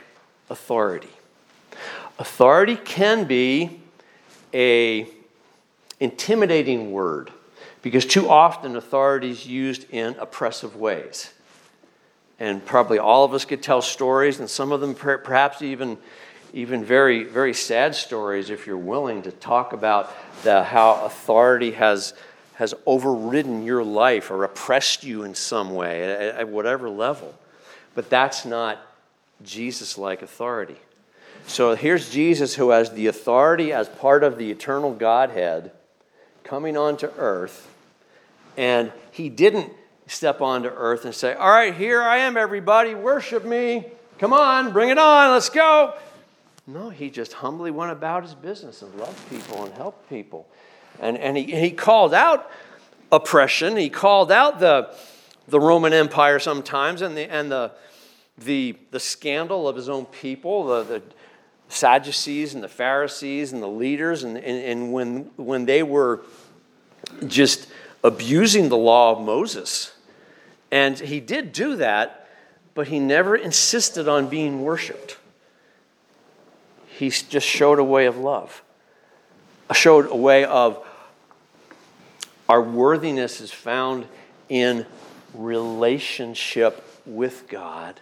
authority. 0.50 1.08
Authority 2.18 2.76
can 2.76 3.24
be 3.24 3.80
a 4.52 5.06
intimidating 6.00 6.90
word 6.92 7.30
because 7.82 8.04
too 8.04 8.28
often 8.28 8.76
authority 8.76 9.30
is 9.30 9.46
used 9.46 9.88
in 9.90 10.14
oppressive 10.18 10.76
ways. 10.76 11.32
And 12.40 12.64
probably 12.64 12.98
all 12.98 13.24
of 13.24 13.34
us 13.34 13.44
could 13.44 13.62
tell 13.62 13.82
stories, 13.82 14.38
and 14.38 14.48
some 14.48 14.70
of 14.72 14.80
them 14.80 14.94
perhaps 14.94 15.62
even, 15.62 15.98
even 16.52 16.84
very, 16.84 17.24
very 17.24 17.52
sad 17.52 17.94
stories 17.94 18.50
if 18.50 18.66
you're 18.66 18.76
willing 18.76 19.22
to 19.22 19.32
talk 19.32 19.72
about 19.72 20.14
the, 20.44 20.62
how 20.62 21.04
authority 21.04 21.72
has 21.72 22.14
has 22.58 22.74
overridden 22.86 23.62
your 23.62 23.84
life 23.84 24.32
or 24.32 24.42
oppressed 24.42 25.04
you 25.04 25.22
in 25.22 25.32
some 25.32 25.76
way 25.76 26.02
at, 26.02 26.34
at 26.34 26.48
whatever 26.48 26.90
level. 26.90 27.32
But 27.94 28.10
that's 28.10 28.44
not 28.44 28.84
Jesus 29.44 29.96
like 29.96 30.22
authority. 30.22 30.74
So 31.46 31.76
here's 31.76 32.10
Jesus 32.10 32.56
who 32.56 32.70
has 32.70 32.90
the 32.90 33.06
authority 33.06 33.72
as 33.72 33.88
part 33.88 34.24
of 34.24 34.38
the 34.38 34.50
eternal 34.50 34.92
Godhead 34.92 35.70
coming 36.42 36.76
onto 36.76 37.06
earth. 37.16 37.72
And 38.56 38.90
he 39.12 39.28
didn't 39.28 39.72
step 40.08 40.40
onto 40.40 40.68
earth 40.68 41.04
and 41.04 41.14
say, 41.14 41.34
All 41.34 41.50
right, 41.50 41.72
here 41.72 42.02
I 42.02 42.18
am, 42.18 42.36
everybody, 42.36 42.92
worship 42.92 43.44
me. 43.44 43.86
Come 44.18 44.32
on, 44.32 44.72
bring 44.72 44.88
it 44.88 44.98
on, 44.98 45.30
let's 45.30 45.48
go. 45.48 45.94
No, 46.66 46.90
he 46.90 47.08
just 47.08 47.34
humbly 47.34 47.70
went 47.70 47.92
about 47.92 48.24
his 48.24 48.34
business 48.34 48.82
and 48.82 48.92
loved 48.96 49.30
people 49.30 49.64
and 49.64 49.72
helped 49.74 50.08
people. 50.08 50.48
And, 51.00 51.16
and 51.18 51.36
he, 51.36 51.44
he 51.44 51.70
called 51.70 52.14
out 52.14 52.50
oppression. 53.10 53.76
He 53.76 53.88
called 53.88 54.32
out 54.32 54.60
the, 54.60 54.94
the 55.46 55.60
Roman 55.60 55.92
Empire 55.92 56.38
sometimes 56.38 57.02
and 57.02 57.16
the, 57.16 57.30
and 57.30 57.50
the, 57.50 57.72
the, 58.38 58.76
the 58.90 59.00
scandal 59.00 59.68
of 59.68 59.76
his 59.76 59.88
own 59.88 60.06
people, 60.06 60.66
the, 60.66 60.82
the 60.82 61.02
Sadducees 61.68 62.54
and 62.54 62.62
the 62.62 62.68
Pharisees 62.68 63.52
and 63.52 63.62
the 63.62 63.68
leaders. 63.68 64.24
And, 64.24 64.36
and, 64.36 64.64
and 64.64 64.92
when, 64.92 65.30
when 65.36 65.66
they 65.66 65.82
were 65.82 66.20
just 67.26 67.68
abusing 68.02 68.68
the 68.68 68.76
law 68.76 69.12
of 69.12 69.20
Moses. 69.20 69.92
And 70.70 70.98
he 70.98 71.20
did 71.20 71.52
do 71.52 71.76
that, 71.76 72.28
but 72.74 72.88
he 72.88 72.98
never 72.98 73.34
insisted 73.34 74.08
on 74.08 74.28
being 74.28 74.62
worshiped. 74.62 75.16
He 76.86 77.10
just 77.10 77.46
showed 77.46 77.78
a 77.78 77.84
way 77.84 78.06
of 78.06 78.18
love, 78.18 78.62
showed 79.72 80.06
a 80.10 80.16
way 80.16 80.44
of 80.44 80.84
our 82.48 82.62
worthiness 82.62 83.40
is 83.40 83.52
found 83.52 84.06
in 84.48 84.86
relationship 85.34 86.84
with 87.04 87.48
God. 87.48 88.00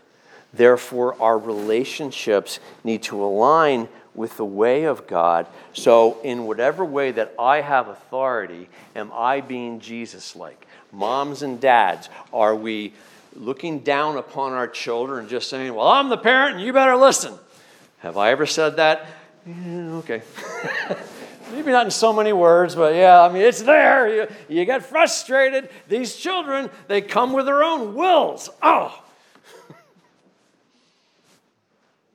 Therefore, 0.52 1.20
our 1.20 1.38
relationships 1.38 2.60
need 2.84 3.02
to 3.04 3.22
align 3.22 3.88
with 4.14 4.36
the 4.36 4.44
way 4.44 4.84
of 4.84 5.06
God. 5.06 5.46
So, 5.74 6.18
in 6.22 6.46
whatever 6.46 6.84
way 6.84 7.10
that 7.12 7.34
I 7.38 7.60
have 7.60 7.88
authority, 7.88 8.68
am 8.94 9.12
I 9.12 9.40
being 9.40 9.80
Jesus 9.80 10.34
like? 10.34 10.66
Moms 10.92 11.42
and 11.42 11.60
dads, 11.60 12.08
are 12.32 12.54
we 12.54 12.94
looking 13.34 13.80
down 13.80 14.16
upon 14.16 14.52
our 14.52 14.68
children 14.68 15.20
and 15.20 15.28
just 15.28 15.50
saying, 15.50 15.74
Well, 15.74 15.88
I'm 15.88 16.08
the 16.08 16.16
parent 16.16 16.56
and 16.56 16.64
you 16.64 16.72
better 16.72 16.96
listen? 16.96 17.34
Have 17.98 18.16
I 18.16 18.30
ever 18.30 18.46
said 18.46 18.76
that? 18.76 19.06
Yeah, 19.46 19.90
okay. 19.96 20.22
maybe 21.52 21.72
not 21.72 21.84
in 21.86 21.90
so 21.90 22.12
many 22.12 22.32
words, 22.32 22.74
but 22.74 22.94
yeah, 22.94 23.22
I 23.22 23.32
mean, 23.32 23.42
it's 23.42 23.62
there. 23.62 24.14
You, 24.14 24.28
you 24.48 24.64
get 24.64 24.84
frustrated. 24.84 25.68
These 25.88 26.16
children, 26.16 26.70
they 26.88 27.00
come 27.00 27.32
with 27.32 27.46
their 27.46 27.62
own 27.62 27.94
wills. 27.94 28.50
Oh! 28.62 29.02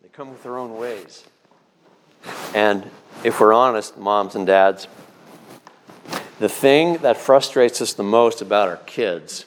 they 0.02 0.10
come 0.12 0.32
with 0.32 0.44
their 0.44 0.58
own 0.58 0.78
ways. 0.78 1.24
And 2.54 2.90
if 3.24 3.40
we're 3.40 3.54
honest, 3.54 3.98
moms 3.98 4.36
and 4.36 4.46
dads, 4.46 4.88
the 6.40 6.50
thing 6.50 6.98
that 6.98 7.18
frustrates 7.18 7.82
us 7.82 7.94
the 7.94 8.04
most 8.04 8.42
about 8.42 8.68
our 8.68 8.78
kids 8.78 9.46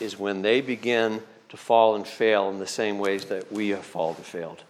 is 0.00 0.18
when 0.18 0.42
they 0.42 0.60
begin 0.60 1.22
to 1.48 1.56
fall 1.56 1.94
and 1.94 2.06
fail 2.06 2.48
in 2.48 2.58
the 2.58 2.66
same 2.66 2.98
ways 2.98 3.26
that 3.26 3.52
we 3.52 3.70
have 3.70 3.84
fallen 3.84 4.16
and 4.16 4.24
failed. 4.24 4.62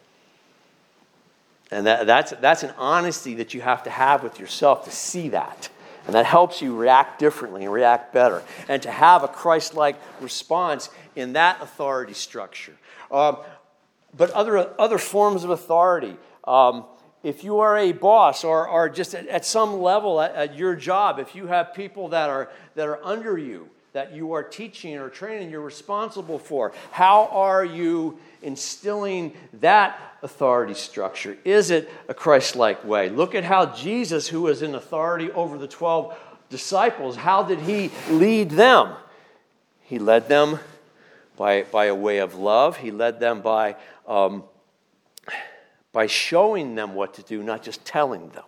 And 1.72 1.86
that, 1.86 2.06
that's, 2.06 2.32
that's 2.32 2.62
an 2.62 2.74
honesty 2.76 3.34
that 3.36 3.54
you 3.54 3.62
have 3.62 3.84
to 3.84 3.90
have 3.90 4.22
with 4.22 4.38
yourself 4.38 4.84
to 4.84 4.90
see 4.90 5.30
that. 5.30 5.70
And 6.06 6.14
that 6.14 6.26
helps 6.26 6.60
you 6.60 6.76
react 6.76 7.18
differently 7.18 7.64
and 7.64 7.72
react 7.72 8.12
better. 8.12 8.42
And 8.68 8.82
to 8.82 8.90
have 8.90 9.22
a 9.22 9.28
Christ 9.28 9.74
like 9.74 9.96
response 10.20 10.90
in 11.16 11.32
that 11.32 11.62
authority 11.62 12.12
structure. 12.12 12.74
Um, 13.10 13.38
but 14.14 14.30
other, 14.32 14.78
other 14.78 14.98
forms 14.98 15.44
of 15.44 15.50
authority. 15.50 16.16
Um, 16.44 16.84
if 17.22 17.44
you 17.44 17.60
are 17.60 17.78
a 17.78 17.92
boss 17.92 18.44
or, 18.44 18.68
or 18.68 18.88
just 18.88 19.14
at, 19.14 19.26
at 19.28 19.46
some 19.46 19.80
level 19.80 20.20
at, 20.20 20.34
at, 20.34 20.56
your 20.56 20.74
job, 20.74 21.18
if 21.18 21.34
you 21.34 21.46
have 21.46 21.72
people 21.72 22.08
that 22.08 22.28
are, 22.28 22.50
that 22.74 22.86
are 22.86 23.02
under 23.02 23.38
you, 23.38 23.70
that 23.92 24.12
you 24.12 24.32
are 24.32 24.42
teaching 24.42 24.96
or 24.96 25.08
training, 25.08 25.50
you're 25.50 25.60
responsible 25.60 26.38
for, 26.38 26.72
how 26.90 27.26
are 27.26 27.64
you 27.64 28.18
instilling 28.40 29.34
that 29.60 29.98
authority 30.22 30.74
structure? 30.74 31.36
Is 31.44 31.70
it 31.70 31.90
a 32.08 32.14
Christ 32.14 32.56
like 32.56 32.84
way? 32.84 33.10
Look 33.10 33.34
at 33.34 33.44
how 33.44 33.66
Jesus, 33.66 34.28
who 34.28 34.42
was 34.42 34.62
in 34.62 34.74
authority 34.74 35.30
over 35.32 35.58
the 35.58 35.68
12 35.68 36.16
disciples, 36.48 37.16
how 37.16 37.42
did 37.42 37.60
he 37.60 37.90
lead 38.10 38.50
them? 38.50 38.94
He 39.82 39.98
led 39.98 40.28
them 40.28 40.58
by, 41.36 41.62
by 41.64 41.86
a 41.86 41.94
way 41.94 42.18
of 42.18 42.34
love, 42.34 42.78
he 42.78 42.90
led 42.90 43.20
them 43.20 43.42
by, 43.42 43.76
um, 44.06 44.44
by 45.92 46.06
showing 46.06 46.74
them 46.74 46.94
what 46.94 47.14
to 47.14 47.22
do, 47.22 47.42
not 47.42 47.62
just 47.62 47.84
telling 47.84 48.30
them. 48.30 48.44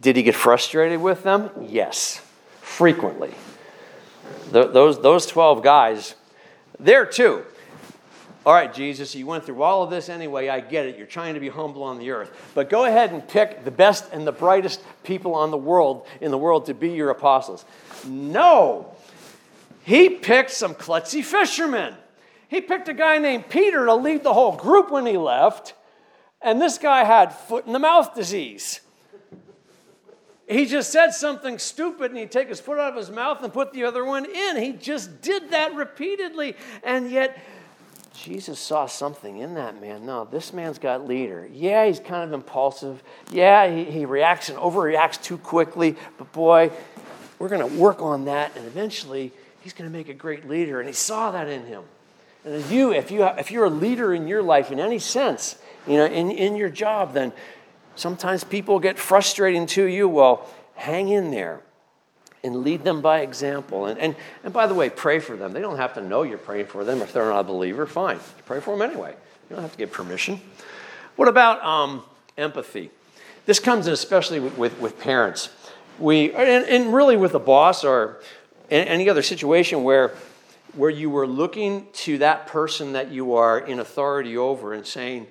Did 0.00 0.16
he 0.16 0.22
get 0.22 0.34
frustrated 0.34 1.00
with 1.00 1.22
them? 1.22 1.50
Yes, 1.60 2.22
frequently. 2.62 3.34
Those, 4.50 5.00
those 5.00 5.26
12 5.26 5.62
guys, 5.62 6.14
there 6.78 7.06
too. 7.06 7.44
All 8.44 8.54
right, 8.54 8.72
Jesus, 8.72 9.14
you 9.14 9.26
went 9.26 9.44
through 9.44 9.62
all 9.62 9.82
of 9.82 9.90
this 9.90 10.08
anyway. 10.08 10.48
I 10.48 10.60
get 10.60 10.86
it. 10.86 10.96
You're 10.96 11.06
trying 11.06 11.34
to 11.34 11.40
be 11.40 11.50
humble 11.50 11.82
on 11.82 11.98
the 11.98 12.10
earth. 12.10 12.32
But 12.54 12.70
go 12.70 12.86
ahead 12.86 13.12
and 13.12 13.26
pick 13.26 13.64
the 13.64 13.70
best 13.70 14.10
and 14.12 14.26
the 14.26 14.32
brightest 14.32 14.82
people 15.04 15.34
on 15.34 15.50
the 15.50 15.58
world 15.58 16.06
in 16.22 16.30
the 16.30 16.38
world 16.38 16.66
to 16.66 16.74
be 16.74 16.88
your 16.90 17.10
apostles. 17.10 17.66
No. 18.06 18.94
He 19.84 20.08
picked 20.08 20.52
some 20.52 20.74
klutzy 20.74 21.22
fishermen. 21.22 21.94
He 22.48 22.60
picked 22.60 22.88
a 22.88 22.94
guy 22.94 23.18
named 23.18 23.48
Peter 23.50 23.84
to 23.86 23.94
lead 23.94 24.22
the 24.22 24.34
whole 24.34 24.56
group 24.56 24.90
when 24.90 25.06
he 25.06 25.16
left, 25.16 25.74
and 26.42 26.60
this 26.60 26.78
guy 26.78 27.04
had 27.04 27.32
foot 27.32 27.66
in 27.66 27.72
the 27.72 27.78
mouth 27.78 28.14
disease. 28.14 28.80
He 30.50 30.66
just 30.66 30.90
said 30.90 31.12
something 31.12 31.60
stupid 31.60 32.10
and 32.10 32.18
he'd 32.18 32.32
take 32.32 32.48
his 32.48 32.58
foot 32.58 32.80
out 32.80 32.90
of 32.90 32.96
his 32.96 33.08
mouth 33.08 33.40
and 33.44 33.52
put 33.52 33.72
the 33.72 33.84
other 33.84 34.04
one 34.04 34.24
in. 34.24 34.56
He 34.56 34.72
just 34.72 35.22
did 35.22 35.52
that 35.52 35.76
repeatedly. 35.76 36.56
And 36.82 37.08
yet, 37.08 37.40
Jesus 38.14 38.58
saw 38.58 38.86
something 38.86 39.38
in 39.38 39.54
that 39.54 39.80
man. 39.80 40.04
No, 40.04 40.24
this 40.24 40.52
man's 40.52 40.80
got 40.80 41.06
leader. 41.06 41.48
Yeah, 41.52 41.86
he's 41.86 42.00
kind 42.00 42.24
of 42.24 42.32
impulsive. 42.32 43.00
Yeah, 43.30 43.72
he, 43.72 43.84
he 43.84 44.04
reacts 44.06 44.48
and 44.48 44.58
overreacts 44.58 45.22
too 45.22 45.38
quickly. 45.38 45.94
But 46.18 46.32
boy, 46.32 46.72
we're 47.38 47.48
going 47.48 47.70
to 47.70 47.76
work 47.76 48.02
on 48.02 48.24
that. 48.24 48.56
And 48.56 48.66
eventually, 48.66 49.30
he's 49.60 49.72
going 49.72 49.88
to 49.88 49.96
make 49.96 50.08
a 50.08 50.14
great 50.14 50.48
leader. 50.48 50.80
And 50.80 50.88
he 50.88 50.94
saw 50.94 51.30
that 51.30 51.48
in 51.48 51.64
him. 51.64 51.84
And 52.44 52.56
if 52.56 52.72
you, 52.72 52.92
if 52.92 53.12
you, 53.12 53.24
if 53.24 53.52
you're 53.52 53.66
a 53.66 53.70
leader 53.70 54.12
in 54.12 54.26
your 54.26 54.42
life 54.42 54.72
in 54.72 54.80
any 54.80 54.98
sense, 54.98 55.56
you 55.86 55.96
know, 55.96 56.06
in, 56.06 56.32
in 56.32 56.56
your 56.56 56.70
job, 56.70 57.14
then 57.14 57.32
sometimes 58.00 58.42
people 58.42 58.78
get 58.80 58.98
frustrating 58.98 59.66
to 59.66 59.84
you. 59.84 60.08
Well, 60.08 60.48
hang 60.74 61.08
in 61.08 61.30
there 61.30 61.60
and 62.42 62.62
lead 62.62 62.84
them 62.84 63.02
by 63.02 63.20
example. 63.20 63.86
And, 63.86 63.98
and, 63.98 64.16
and 64.42 64.52
by 64.52 64.66
the 64.66 64.74
way, 64.74 64.88
pray 64.88 65.18
for 65.18 65.36
them. 65.36 65.52
They 65.52 65.60
don't 65.60 65.76
have 65.76 65.94
to 65.94 66.00
know 66.00 66.22
you're 66.22 66.38
praying 66.38 66.66
for 66.66 66.84
them. 66.84 67.02
If 67.02 67.12
they're 67.12 67.26
not 67.26 67.40
a 67.40 67.44
believer, 67.44 67.86
fine. 67.86 68.18
Pray 68.46 68.60
for 68.60 68.76
them 68.76 68.88
anyway. 68.88 69.14
You 69.48 69.56
don't 69.56 69.62
have 69.62 69.72
to 69.72 69.78
get 69.78 69.92
permission. 69.92 70.40
What 71.16 71.28
about 71.28 71.62
um, 71.62 72.02
empathy? 72.38 72.90
This 73.46 73.58
comes 73.58 73.86
in 73.86 73.92
especially 73.92 74.40
with, 74.40 74.56
with, 74.56 74.80
with 74.80 74.98
parents. 74.98 75.50
We, 75.98 76.32
and, 76.32 76.64
and 76.66 76.94
really 76.94 77.16
with 77.16 77.34
a 77.34 77.38
boss 77.38 77.84
or 77.84 78.20
any 78.70 79.08
other 79.08 79.22
situation 79.22 79.82
where, 79.82 80.14
where 80.74 80.90
you 80.90 81.10
were 81.10 81.26
looking 81.26 81.88
to 81.92 82.18
that 82.18 82.46
person 82.46 82.92
that 82.92 83.10
you 83.10 83.34
are 83.34 83.58
in 83.58 83.80
authority 83.80 84.36
over 84.36 84.72
and 84.72 84.86
saying, 84.86 85.26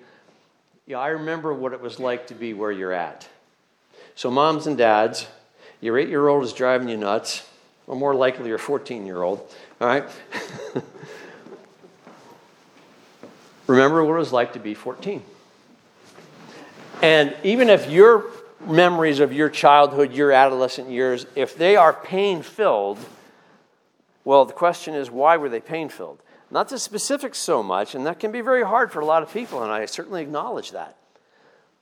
Yeah, 0.89 0.97
I 0.97 1.09
remember 1.09 1.53
what 1.53 1.71
it 1.73 1.81
was 1.81 1.99
like 1.99 2.25
to 2.27 2.33
be 2.33 2.55
where 2.55 2.71
you're 2.71 2.91
at. 2.91 3.29
So, 4.15 4.31
moms 4.31 4.65
and 4.65 4.75
dads, 4.75 5.27
your 5.81 5.99
eight 5.99 6.09
year 6.09 6.27
old 6.27 6.43
is 6.43 6.51
driving 6.51 6.89
you 6.89 6.97
nuts, 6.97 7.47
or 7.85 7.95
more 7.95 8.15
likely 8.15 8.47
your 8.47 8.57
14 8.57 9.05
year 9.05 9.21
old, 9.21 9.37
all 9.79 9.87
right? 9.87 10.03
Remember 13.67 14.03
what 14.03 14.15
it 14.15 14.17
was 14.17 14.33
like 14.33 14.53
to 14.53 14.59
be 14.59 14.73
14. 14.73 15.21
And 17.03 17.35
even 17.43 17.69
if 17.69 17.87
your 17.87 18.25
memories 18.65 19.19
of 19.19 19.31
your 19.31 19.49
childhood, 19.49 20.11
your 20.11 20.31
adolescent 20.31 20.89
years, 20.89 21.27
if 21.35 21.55
they 21.55 21.75
are 21.75 21.93
pain 21.93 22.41
filled, 22.41 22.97
well, 24.25 24.43
the 24.43 24.53
question 24.53 24.95
is, 24.95 25.11
why 25.11 25.37
were 25.37 25.49
they 25.49 25.61
pain 25.61 25.89
filled? 25.89 26.19
Not 26.51 26.69
the 26.69 26.79
specifics 26.79 27.37
so 27.37 27.61
much, 27.61 27.95
and 27.95 28.05
that 28.05 28.19
can 28.19 28.31
be 28.31 28.41
very 28.41 28.63
hard 28.63 28.91
for 28.91 28.99
a 28.99 29.05
lot 29.05 29.23
of 29.23 29.31
people, 29.31 29.63
and 29.63 29.71
I 29.71 29.85
certainly 29.85 30.21
acknowledge 30.21 30.71
that. 30.71 30.97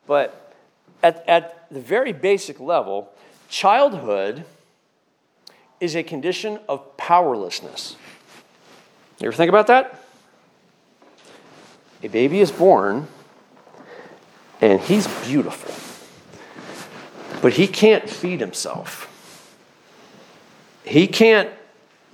But 0.06 0.54
at, 1.02 1.24
at 1.28 1.68
the 1.72 1.80
very 1.80 2.12
basic 2.12 2.60
level, 2.60 3.10
Childhood 3.50 4.44
is 5.80 5.96
a 5.96 6.04
condition 6.04 6.60
of 6.68 6.98
powerlessness. 6.98 7.96
You 9.20 9.28
ever 9.28 9.36
think 9.36 9.50
about 9.50 9.68
that? 9.68 10.04
A 12.04 12.08
baby 12.08 12.42
is 12.42 12.52
born 12.52 13.08
and 14.60 14.82
he's 14.82 15.08
beautiful, 15.26 15.74
but 17.42 17.54
he 17.54 17.68
can't 17.68 18.10
feed 18.10 18.40
himself. 18.40 19.14
He 20.84 21.08
can't 21.08 21.50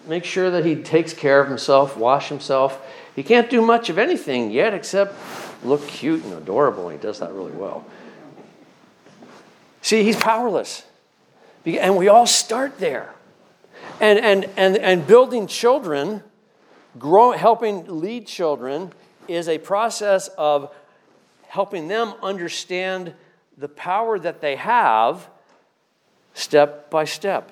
make 0.07 0.25
sure 0.25 0.51
that 0.51 0.65
he 0.65 0.75
takes 0.75 1.13
care 1.13 1.39
of 1.39 1.47
himself, 1.47 1.97
wash 1.97 2.29
himself. 2.29 2.79
He 3.15 3.23
can't 3.23 3.49
do 3.49 3.61
much 3.61 3.89
of 3.89 3.97
anything 3.97 4.51
yet 4.51 4.73
except 4.73 5.15
look 5.63 5.87
cute 5.87 6.23
and 6.23 6.33
adorable, 6.33 6.89
and 6.89 6.99
he 6.99 7.01
does 7.01 7.19
that 7.19 7.31
really 7.31 7.51
well. 7.51 7.85
See, 9.81 10.03
he's 10.03 10.15
powerless. 10.15 10.83
And 11.65 11.97
we 11.97 12.07
all 12.07 12.25
start 12.25 12.79
there. 12.79 13.13
And, 13.99 14.19
and, 14.19 14.49
and, 14.57 14.77
and 14.77 15.07
building 15.07 15.47
children, 15.47 16.23
grow, 16.97 17.31
helping 17.31 18.01
lead 18.01 18.27
children, 18.27 18.91
is 19.27 19.47
a 19.47 19.57
process 19.57 20.27
of 20.29 20.73
helping 21.47 21.87
them 21.87 22.13
understand 22.21 23.13
the 23.57 23.69
power 23.69 24.17
that 24.19 24.41
they 24.41 24.55
have 24.55 25.29
step 26.33 26.89
by 26.89 27.05
step. 27.05 27.51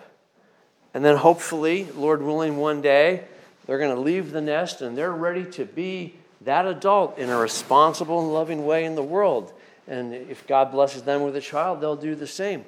And 0.94 1.04
then 1.06 1.18
hopefully, 1.18 1.88
Lord 1.96 2.22
willing, 2.22 2.58
one 2.58 2.82
day 2.82 3.24
they're 3.66 3.80
going 3.80 3.96
to 3.96 4.02
leave 4.02 4.32
the 4.32 4.42
nest 4.42 4.82
and 4.82 4.98
they're 4.98 5.12
ready 5.12 5.46
to 5.52 5.66
be 5.66 6.16
that 6.42 6.66
adult 6.66 7.18
in 7.18 7.30
a 7.30 7.38
responsible 7.38 8.20
and 8.22 8.34
loving 8.34 8.66
way 8.66 8.86
in 8.86 8.96
the 8.96 9.04
world. 9.04 9.54
And 9.88 10.14
if 10.14 10.46
God 10.48 10.72
blesses 10.72 11.04
them 11.04 11.22
with 11.22 11.36
a 11.36 11.42
child, 11.42 11.82
they'll 11.82 11.96
do 11.96 12.16
the 12.16 12.28
same. 12.28 12.66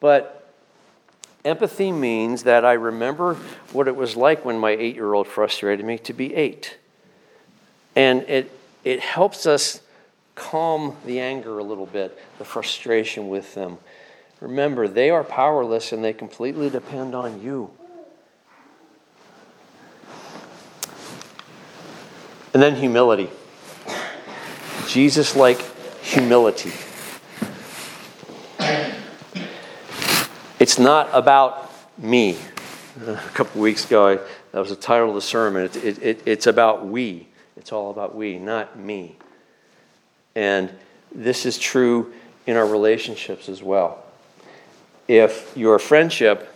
But 0.00 0.52
Empathy 1.44 1.92
means 1.92 2.44
that 2.44 2.64
I 2.64 2.72
remember 2.72 3.34
what 3.72 3.86
it 3.86 3.94
was 3.94 4.16
like 4.16 4.44
when 4.44 4.58
my 4.58 4.70
eight 4.70 4.94
year 4.94 5.12
old 5.12 5.26
frustrated 5.26 5.84
me 5.84 5.98
to 5.98 6.12
be 6.12 6.34
eight. 6.34 6.78
And 7.94 8.22
it, 8.22 8.50
it 8.82 9.00
helps 9.00 9.46
us 9.46 9.80
calm 10.34 10.96
the 11.04 11.20
anger 11.20 11.58
a 11.58 11.62
little 11.62 11.86
bit, 11.86 12.18
the 12.38 12.44
frustration 12.44 13.28
with 13.28 13.54
them. 13.54 13.78
Remember, 14.44 14.86
they 14.86 15.08
are 15.08 15.24
powerless 15.24 15.90
and 15.90 16.04
they 16.04 16.12
completely 16.12 16.68
depend 16.68 17.14
on 17.14 17.40
you. 17.40 17.70
And 22.52 22.62
then 22.62 22.76
humility. 22.76 23.30
Jesus 24.86 25.34
like 25.34 25.58
humility. 26.02 26.72
It's 30.60 30.78
not 30.78 31.08
about 31.14 31.72
me. 31.96 32.36
A 33.06 33.16
couple 33.32 33.62
weeks 33.62 33.86
ago, 33.86 34.08
I, 34.08 34.16
that 34.52 34.58
was 34.58 34.68
the 34.68 34.76
title 34.76 35.08
of 35.08 35.14
the 35.14 35.22
sermon. 35.22 35.64
It, 35.64 35.76
it, 35.76 36.02
it, 36.02 36.22
it's 36.26 36.46
about 36.46 36.86
we. 36.86 37.28
It's 37.56 37.72
all 37.72 37.90
about 37.90 38.14
we, 38.14 38.38
not 38.38 38.78
me. 38.78 39.16
And 40.34 40.70
this 41.14 41.46
is 41.46 41.56
true 41.58 42.12
in 42.46 42.58
our 42.58 42.66
relationships 42.66 43.48
as 43.48 43.62
well. 43.62 44.03
If 45.06 45.56
your 45.56 45.78
friendship 45.78 46.48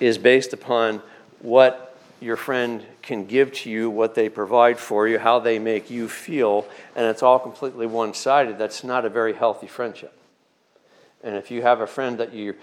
is 0.00 0.18
based 0.18 0.52
upon 0.52 1.00
what 1.40 1.96
your 2.20 2.36
friend 2.36 2.84
can 3.02 3.26
give 3.26 3.52
to 3.52 3.70
you, 3.70 3.90
what 3.90 4.14
they 4.14 4.28
provide 4.28 4.78
for 4.78 5.06
you, 5.06 5.18
how 5.18 5.38
they 5.38 5.58
make 5.58 5.90
you 5.90 6.08
feel, 6.08 6.66
and 6.96 7.06
it's 7.06 7.22
all 7.22 7.38
completely 7.38 7.86
one 7.86 8.14
sided, 8.14 8.58
that's 8.58 8.82
not 8.82 9.04
a 9.04 9.10
very 9.10 9.34
healthy 9.34 9.66
friendship. 9.66 10.16
And 11.22 11.36
if 11.36 11.50
you 11.50 11.62
have 11.62 11.80
a 11.80 11.86
friend 11.86 12.18
that 12.18 12.32
you 12.32 12.54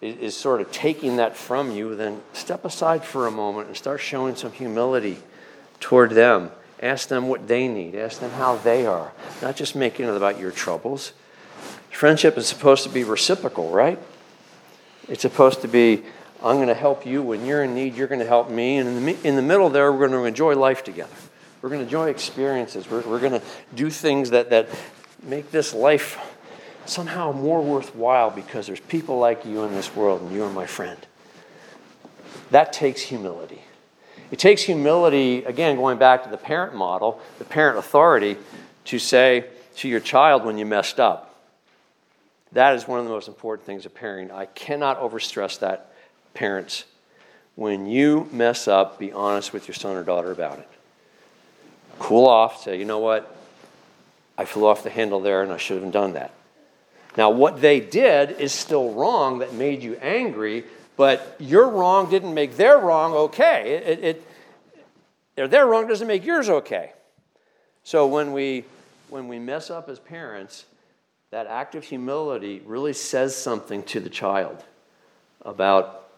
is 0.00 0.36
sort 0.36 0.60
of 0.60 0.70
taking 0.70 1.16
that 1.16 1.36
from 1.36 1.70
you, 1.70 1.96
then 1.96 2.20
step 2.34 2.64
aside 2.64 3.02
for 3.02 3.26
a 3.26 3.30
moment 3.30 3.68
and 3.68 3.76
start 3.76 4.00
showing 4.00 4.36
some 4.36 4.52
humility 4.52 5.16
toward 5.80 6.10
them. 6.10 6.50
Ask 6.82 7.08
them 7.08 7.28
what 7.28 7.48
they 7.48 7.68
need, 7.68 7.94
ask 7.94 8.20
them 8.20 8.32
how 8.32 8.56
they 8.56 8.84
are, 8.84 9.12
not 9.40 9.56
just 9.56 9.74
making 9.74 10.06
it 10.06 10.14
about 10.14 10.38
your 10.38 10.50
troubles. 10.50 11.12
Friendship 11.94 12.36
is 12.36 12.48
supposed 12.48 12.82
to 12.82 12.88
be 12.88 13.04
reciprocal, 13.04 13.70
right? 13.70 14.00
It's 15.08 15.22
supposed 15.22 15.62
to 15.62 15.68
be 15.68 16.02
I'm 16.42 16.56
going 16.56 16.68
to 16.68 16.74
help 16.74 17.06
you 17.06 17.22
when 17.22 17.46
you're 17.46 17.62
in 17.62 17.74
need, 17.74 17.94
you're 17.94 18.08
going 18.08 18.20
to 18.20 18.26
help 18.26 18.50
me. 18.50 18.76
And 18.76 18.88
in 18.88 19.06
the, 19.06 19.26
in 19.26 19.36
the 19.36 19.42
middle 19.42 19.70
there, 19.70 19.90
we're 19.90 20.08
going 20.08 20.20
to 20.20 20.26
enjoy 20.26 20.54
life 20.54 20.84
together. 20.84 21.14
We're 21.62 21.70
going 21.70 21.80
to 21.80 21.86
enjoy 21.86 22.10
experiences. 22.10 22.90
We're, 22.90 23.00
we're 23.02 23.20
going 23.20 23.32
to 23.32 23.42
do 23.74 23.88
things 23.88 24.30
that, 24.30 24.50
that 24.50 24.68
make 25.22 25.50
this 25.52 25.72
life 25.72 26.18
somehow 26.84 27.32
more 27.32 27.62
worthwhile 27.62 28.30
because 28.30 28.66
there's 28.66 28.80
people 28.80 29.18
like 29.18 29.46
you 29.46 29.62
in 29.62 29.72
this 29.72 29.96
world 29.96 30.20
and 30.20 30.32
you're 30.32 30.50
my 30.50 30.66
friend. 30.66 30.98
That 32.50 32.74
takes 32.74 33.00
humility. 33.00 33.62
It 34.30 34.38
takes 34.38 34.62
humility, 34.62 35.44
again, 35.44 35.76
going 35.76 35.96
back 35.96 36.24
to 36.24 36.28
the 36.28 36.36
parent 36.36 36.74
model, 36.74 37.22
the 37.38 37.44
parent 37.44 37.78
authority, 37.78 38.36
to 38.86 38.98
say 38.98 39.46
to 39.76 39.88
your 39.88 40.00
child 40.00 40.44
when 40.44 40.58
you 40.58 40.66
messed 40.66 41.00
up. 41.00 41.33
That 42.54 42.76
is 42.76 42.86
one 42.88 43.00
of 43.00 43.04
the 43.04 43.10
most 43.10 43.28
important 43.28 43.66
things 43.66 43.84
of 43.84 43.94
parenting. 43.94 44.30
I 44.30 44.46
cannot 44.46 45.00
overstress 45.00 45.58
that, 45.58 45.92
parents. 46.34 46.84
When 47.56 47.86
you 47.86 48.28
mess 48.32 48.66
up, 48.68 48.98
be 48.98 49.12
honest 49.12 49.52
with 49.52 49.68
your 49.68 49.74
son 49.74 49.96
or 49.96 50.04
daughter 50.04 50.30
about 50.30 50.58
it. 50.58 50.68
Cool 51.98 52.26
off, 52.26 52.62
say, 52.62 52.78
you 52.78 52.84
know 52.84 53.00
what? 53.00 53.36
I 54.38 54.44
flew 54.44 54.66
off 54.66 54.82
the 54.82 54.90
handle 54.90 55.20
there 55.20 55.42
and 55.42 55.52
I 55.52 55.56
should 55.56 55.82
have 55.82 55.92
done 55.92 56.14
that. 56.14 56.32
Now, 57.16 57.30
what 57.30 57.60
they 57.60 57.78
did 57.80 58.32
is 58.40 58.52
still 58.52 58.92
wrong 58.92 59.38
that 59.38 59.52
made 59.52 59.82
you 59.82 59.96
angry, 59.96 60.64
but 60.96 61.36
your 61.38 61.68
wrong 61.68 62.08
didn't 62.10 62.34
make 62.34 62.56
their 62.56 62.78
wrong 62.78 63.12
okay. 63.14 63.74
It, 63.74 64.04
it, 64.04 64.28
it, 65.36 65.50
their 65.50 65.66
wrong 65.66 65.86
doesn't 65.86 66.06
make 66.06 66.24
yours 66.24 66.48
okay. 66.48 66.92
So 67.82 68.06
when 68.06 68.32
we, 68.32 68.64
when 69.08 69.28
we 69.28 69.38
mess 69.38 69.70
up 69.70 69.88
as 69.88 69.98
parents, 69.98 70.66
that 71.34 71.48
act 71.48 71.74
of 71.74 71.82
humility 71.82 72.62
really 72.64 72.92
says 72.92 73.34
something 73.34 73.82
to 73.82 73.98
the 73.98 74.08
child 74.08 74.56
about, 75.42 76.08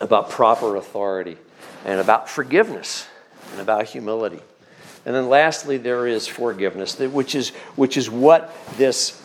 about 0.00 0.28
proper 0.28 0.74
authority 0.74 1.36
and 1.84 2.00
about 2.00 2.28
forgiveness 2.28 3.06
and 3.52 3.60
about 3.60 3.84
humility. 3.84 4.40
And 5.04 5.14
then 5.14 5.28
lastly, 5.28 5.76
there 5.76 6.08
is 6.08 6.26
forgiveness, 6.26 6.98
which 6.98 7.36
is, 7.36 7.50
which 7.76 7.96
is 7.96 8.10
what 8.10 8.52
this, 8.76 9.22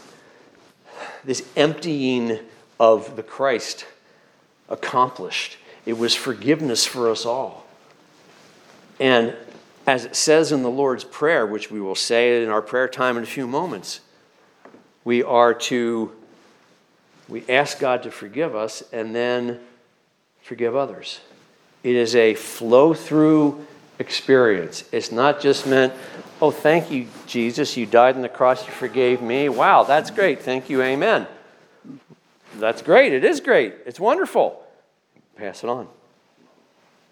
this 1.24 1.44
emptying 1.58 2.38
of 2.80 3.16
the 3.16 3.24
Christ 3.24 3.88
accomplished. 4.70 5.58
It 5.88 5.98
was 5.98 6.14
forgiveness 6.14 6.86
for 6.86 7.10
us 7.10 7.26
all. 7.26 7.66
And 9.00 9.36
as 9.88 10.06
it 10.06 10.16
says 10.16 10.52
in 10.52 10.62
the 10.62 10.70
Lord's 10.70 11.04
Prayer, 11.04 11.48
which 11.48 11.72
we 11.72 11.82
will 11.82 11.96
say 11.96 12.44
in 12.44 12.50
our 12.50 12.62
prayer 12.62 12.88
time 12.88 13.18
in 13.18 13.24
a 13.24 13.26
few 13.26 13.48
moments, 13.48 14.02
we 15.04 15.24
are 15.24 15.54
to 15.54 16.12
we 17.32 17.46
ask 17.48 17.80
God 17.80 18.04
to 18.04 18.12
forgive 18.12 18.56
us 18.56 18.84
and 18.92 19.16
then 19.16 19.60
forgive 20.42 20.76
others. 20.76 21.22
It 21.82 21.96
is 21.96 22.14
a 22.14 22.34
flow 22.34 22.94
through 22.94 23.66
experience. 24.00 24.84
It's 24.92 25.14
not 25.14 25.40
just 25.40 25.66
meant, 25.66 25.94
oh, 26.42 26.52
thank 26.52 26.92
you, 26.92 27.08
Jesus, 27.28 27.78
you 27.78 27.86
died 27.86 28.16
on 28.16 28.22
the 28.22 28.30
cross, 28.30 28.66
you 28.68 28.74
forgave 28.74 29.22
me. 29.22 29.48
Wow, 29.48 29.84
that's 29.84 30.12
great. 30.12 30.42
Thank 30.42 30.70
you, 30.70 30.82
amen. 30.82 31.26
That's 32.58 32.82
great. 32.82 33.14
It 33.14 33.24
is 33.24 33.40
great. 33.40 33.76
It's 33.86 34.00
wonderful. 34.00 34.62
Pass 35.38 35.64
it 35.64 35.70
on. 35.70 35.88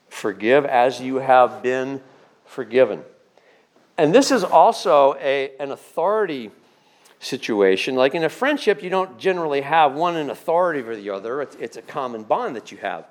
Forgive 0.09 0.65
as 0.65 0.99
you 0.99 1.15
have 1.15 1.63
been 1.63 2.01
forgiven. 2.45 3.03
And 3.97 4.13
this 4.13 4.31
is 4.31 4.43
also 4.43 5.15
a, 5.21 5.51
an 5.59 5.71
authority 5.71 6.51
situation. 7.19 7.95
Like 7.95 8.15
in 8.15 8.23
a 8.23 8.29
friendship, 8.29 8.81
you 8.81 8.89
don't 8.89 9.17
generally 9.19 9.61
have 9.61 9.93
one 9.93 10.15
in 10.15 10.29
authority 10.29 10.79
over 10.79 10.95
the 10.95 11.09
other, 11.09 11.41
it's, 11.41 11.55
it's 11.57 11.77
a 11.77 11.81
common 11.81 12.23
bond 12.23 12.55
that 12.55 12.71
you 12.71 12.77
have. 12.77 13.05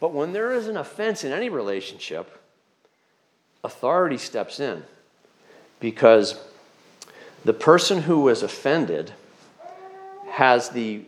But 0.00 0.12
when 0.12 0.32
there 0.32 0.52
is 0.52 0.68
an 0.68 0.76
offense 0.76 1.24
in 1.24 1.32
any 1.32 1.48
relationship, 1.48 2.42
authority 3.64 4.18
steps 4.18 4.60
in 4.60 4.84
because 5.80 6.40
the 7.44 7.52
person 7.52 8.02
who 8.02 8.20
was 8.20 8.42
offended 8.42 9.12
has 10.30 10.70
the, 10.70 11.02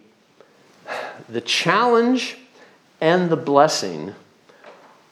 the 1.29 1.41
challenge 1.41 2.37
and 3.01 3.31
the 3.31 3.37
blessing 3.37 4.15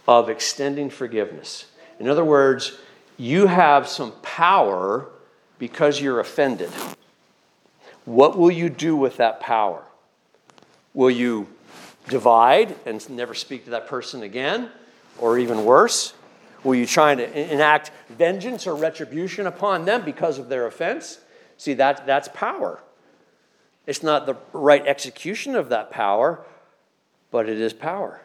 of 0.08 0.28
extending 0.28 0.88
forgiveness. 0.90 1.66
In 1.98 2.08
other 2.08 2.24
words, 2.24 2.78
you 3.16 3.46
have 3.46 3.88
some 3.88 4.12
power 4.22 5.08
because 5.58 6.00
you're 6.00 6.20
offended. 6.20 6.70
What 8.04 8.38
will 8.38 8.50
you 8.50 8.68
do 8.68 8.96
with 8.96 9.16
that 9.16 9.40
power? 9.40 9.82
Will 10.94 11.10
you 11.10 11.48
divide 12.08 12.76
and 12.86 13.08
never 13.10 13.34
speak 13.34 13.64
to 13.64 13.70
that 13.70 13.88
person 13.88 14.22
again? 14.22 14.70
Or 15.18 15.38
even 15.38 15.64
worse, 15.64 16.14
will 16.62 16.74
you 16.74 16.86
try 16.86 17.14
to 17.14 17.52
enact 17.52 17.90
vengeance 18.10 18.66
or 18.66 18.74
retribution 18.74 19.46
upon 19.46 19.84
them 19.84 20.04
because 20.04 20.38
of 20.38 20.48
their 20.48 20.66
offense? 20.66 21.18
See, 21.56 21.74
that, 21.74 22.06
that's 22.06 22.28
power. 22.34 22.80
It's 23.86 24.02
not 24.02 24.26
the 24.26 24.36
right 24.52 24.86
execution 24.86 25.56
of 25.56 25.68
that 25.70 25.90
power, 25.90 26.44
but 27.30 27.48
it 27.48 27.60
is 27.60 27.72
power. 27.72 28.20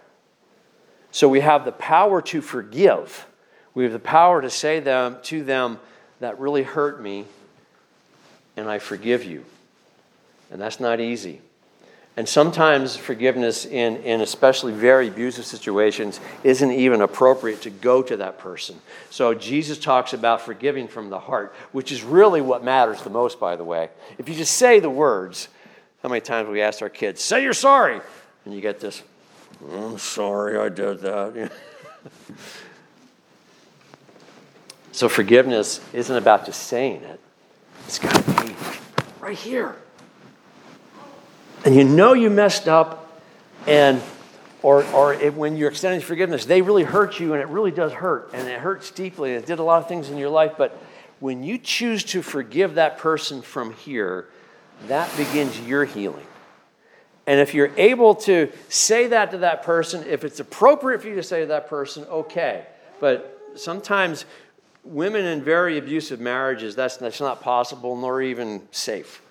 So 1.12 1.28
we 1.28 1.42
have 1.42 1.66
the 1.66 1.72
power 1.72 2.22
to 2.24 2.42
forgive. 2.42 3.28
We 3.74 3.84
have 3.84 3.94
the 3.94 4.00
power 4.00 4.42
to 4.42 4.50
say 4.50 4.80
them, 4.80 5.18
to 5.24 5.44
them, 5.44 5.80
that 6.22 6.40
really 6.40 6.64
hurt 6.64 7.02
me, 7.02 7.26
and 8.56 8.70
I 8.70 8.80
forgive 8.80 9.26
you. 9.26 9.44
And 10.52 10.62
that's 10.62 10.80
not 10.80 11.00
easy. 11.00 11.42
And 12.16 12.28
sometimes 12.28 12.96
forgiveness, 12.96 13.66
in, 13.66 13.98
in 13.98 14.22
especially 14.22 14.74
very 14.74 15.08
abusive 15.08 15.46
situations, 15.46 16.20
isn't 16.44 16.72
even 16.72 17.02
appropriate 17.02 17.62
to 17.62 17.70
go 17.70 18.04
to 18.04 18.18
that 18.18 18.38
person. 18.38 18.80
So 19.10 19.34
Jesus 19.34 19.80
talks 19.80 20.14
about 20.14 20.42
forgiving 20.42 20.88
from 20.88 21.10
the 21.10 21.20
heart, 21.20 21.56
which 21.72 21.92
is 21.92 22.04
really 22.04 22.42
what 22.42 22.64
matters 22.64 23.02
the 23.02 23.10
most, 23.10 23.40
by 23.40 23.56
the 23.56 23.64
way. 23.64 23.90
If 24.18 24.30
you 24.30 24.36
just 24.36 24.58
say 24.58 24.80
the 24.80 24.90
words, 24.90 25.48
how 26.04 26.10
many 26.10 26.22
times 26.22 26.50
we 26.50 26.62
ask 26.62 26.82
our 26.82 26.90
kids, 26.90 27.24
say 27.24 27.42
you're 27.42 27.54
sorry? 27.54 28.00
And 28.46 28.54
you 28.54 28.62
get 28.62 28.80
this, 28.80 29.02
I'm 29.74 29.98
sorry 29.98 30.60
I 30.60 30.70
did 30.70 31.00
that. 31.00 31.52
So 34.92 35.08
forgiveness 35.08 35.80
isn't 35.94 36.16
about 36.16 36.46
just 36.46 36.64
saying 36.64 37.04
it, 37.04 37.20
it's 37.86 38.00
got 38.00 38.14
to 38.14 38.46
be 38.46 38.56
right 39.20 39.38
here. 39.38 39.76
And 41.64 41.76
you 41.76 41.84
know 41.84 42.14
you 42.14 42.30
messed 42.30 42.68
up, 42.68 43.22
and 43.68 44.02
or, 44.64 44.84
or 44.94 45.14
it, 45.14 45.34
when 45.34 45.56
you're 45.56 45.70
extending 45.70 46.02
forgiveness, 46.02 46.46
they 46.46 46.62
really 46.62 46.84
hurt 46.84 47.20
you, 47.20 47.34
and 47.34 47.42
it 47.42 47.48
really 47.48 47.72
does 47.72 47.92
hurt, 47.92 48.32
and 48.34 48.48
it 48.48 48.60
hurts 48.60 48.92
deeply, 48.92 49.34
and 49.34 49.44
it 49.44 49.48
did 49.48 49.60
a 49.60 49.64
lot 49.64 49.82
of 49.82 49.88
things 49.88 50.10
in 50.10 50.18
your 50.18 50.30
life. 50.30 50.54
But 50.58 50.78
when 51.20 51.44
you 51.44 51.58
choose 51.58 52.04
to 52.06 52.22
forgive 52.22 52.76
that 52.76 52.98
person 52.98 53.42
from 53.42 53.74
here, 53.74 54.28
that 54.88 55.16
begins 55.18 55.60
your 55.62 55.86
healing. 55.86 56.26
And 57.28 57.40
if 57.40 57.54
you're 57.54 57.72
able 57.78 58.16
to 58.16 58.52
say 58.68 59.08
that 59.08 59.32
to 59.32 59.38
that 59.40 59.64
person, 59.64 60.04
if 60.08 60.24
it's 60.24 60.40
appropriate 60.40 61.02
for 61.02 61.08
you 61.08 61.16
to 61.16 61.24
say 61.24 61.42
to 61.42 61.48
that 61.48 61.68
person, 61.68 62.04
okay. 62.06 62.66
But 63.00 63.52
sometimes 63.56 64.26
women 64.84 65.26
in 65.26 65.44
very 65.44 65.78
abusive 65.78 66.20
marriages, 66.20 66.76
that's, 66.76 66.98
that's 66.98 67.20
not 67.20 67.42
possible 67.42 67.96
nor 67.96 68.22
even 68.22 68.68
safe. 68.72 69.22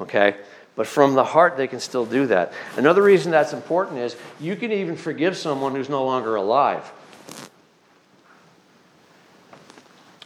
Okay? 0.00 0.36
But 0.74 0.86
from 0.86 1.14
the 1.14 1.24
heart, 1.24 1.56
they 1.56 1.66
can 1.66 1.80
still 1.80 2.06
do 2.06 2.26
that. 2.28 2.52
Another 2.76 3.02
reason 3.02 3.30
that's 3.30 3.52
important 3.52 3.98
is 3.98 4.16
you 4.40 4.56
can 4.56 4.72
even 4.72 4.96
forgive 4.96 5.36
someone 5.36 5.74
who's 5.74 5.88
no 5.88 6.04
longer 6.04 6.36
alive. 6.36 6.90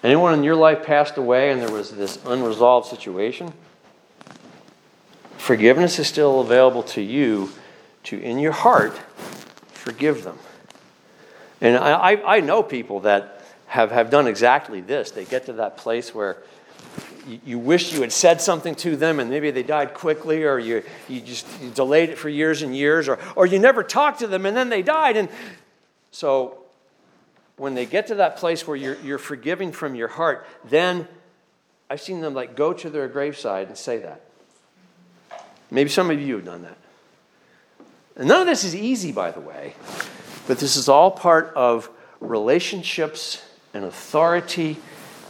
Anyone 0.02 0.34
in 0.34 0.44
your 0.44 0.54
life 0.54 0.84
passed 0.84 1.16
away 1.16 1.50
and 1.50 1.60
there 1.60 1.72
was 1.72 1.90
this 1.90 2.18
unresolved 2.24 2.88
situation? 2.88 3.52
Forgiveness 5.36 5.98
is 5.98 6.06
still 6.06 6.40
available 6.40 6.84
to 6.84 7.00
you 7.00 7.50
to, 8.04 8.20
in 8.20 8.38
your 8.38 8.52
heart, 8.52 8.96
forgive 9.72 10.22
them. 10.22 10.38
And 11.60 11.76
I, 11.76 12.22
I 12.24 12.40
know 12.40 12.62
people 12.62 13.00
that 13.00 13.36
have, 13.76 13.90
have 13.90 14.08
done 14.08 14.26
exactly 14.26 14.80
this. 14.80 15.10
They 15.10 15.26
get 15.26 15.46
to 15.46 15.52
that 15.54 15.76
place 15.76 16.14
where 16.14 16.38
you, 17.26 17.40
you 17.44 17.58
wish 17.58 17.92
you 17.92 18.00
had 18.00 18.10
said 18.10 18.40
something 18.40 18.74
to 18.76 18.96
them 18.96 19.20
and 19.20 19.28
maybe 19.28 19.50
they 19.50 19.62
died 19.62 19.92
quickly 19.92 20.44
or 20.44 20.58
you, 20.58 20.82
you 21.08 21.20
just 21.20 21.46
you 21.60 21.68
delayed 21.70 22.08
it 22.08 22.16
for 22.16 22.30
years 22.30 22.62
and 22.62 22.74
years 22.74 23.06
or, 23.06 23.18
or 23.36 23.44
you 23.44 23.58
never 23.58 23.82
talked 23.82 24.20
to 24.20 24.26
them 24.26 24.46
and 24.46 24.56
then 24.56 24.70
they 24.70 24.80
died. 24.80 25.18
And 25.18 25.28
so 26.10 26.58
when 27.58 27.74
they 27.74 27.84
get 27.84 28.06
to 28.06 28.14
that 28.14 28.38
place 28.38 28.66
where 28.66 28.78
you're, 28.78 28.98
you're 29.00 29.18
forgiving 29.18 29.72
from 29.72 29.94
your 29.94 30.08
heart, 30.08 30.46
then 30.64 31.06
I've 31.90 32.00
seen 32.00 32.22
them 32.22 32.32
like 32.32 32.56
go 32.56 32.72
to 32.72 32.88
their 32.88 33.08
graveside 33.08 33.68
and 33.68 33.76
say 33.76 33.98
that. 33.98 34.22
Maybe 35.70 35.90
some 35.90 36.10
of 36.10 36.18
you 36.18 36.36
have 36.36 36.46
done 36.46 36.62
that. 36.62 36.78
And 38.16 38.26
none 38.26 38.40
of 38.40 38.46
this 38.46 38.64
is 38.64 38.74
easy, 38.74 39.12
by 39.12 39.32
the 39.32 39.40
way, 39.40 39.74
but 40.46 40.58
this 40.58 40.76
is 40.76 40.88
all 40.88 41.10
part 41.10 41.52
of 41.54 41.90
relationships 42.20 43.42
and 43.76 43.84
authority 43.84 44.78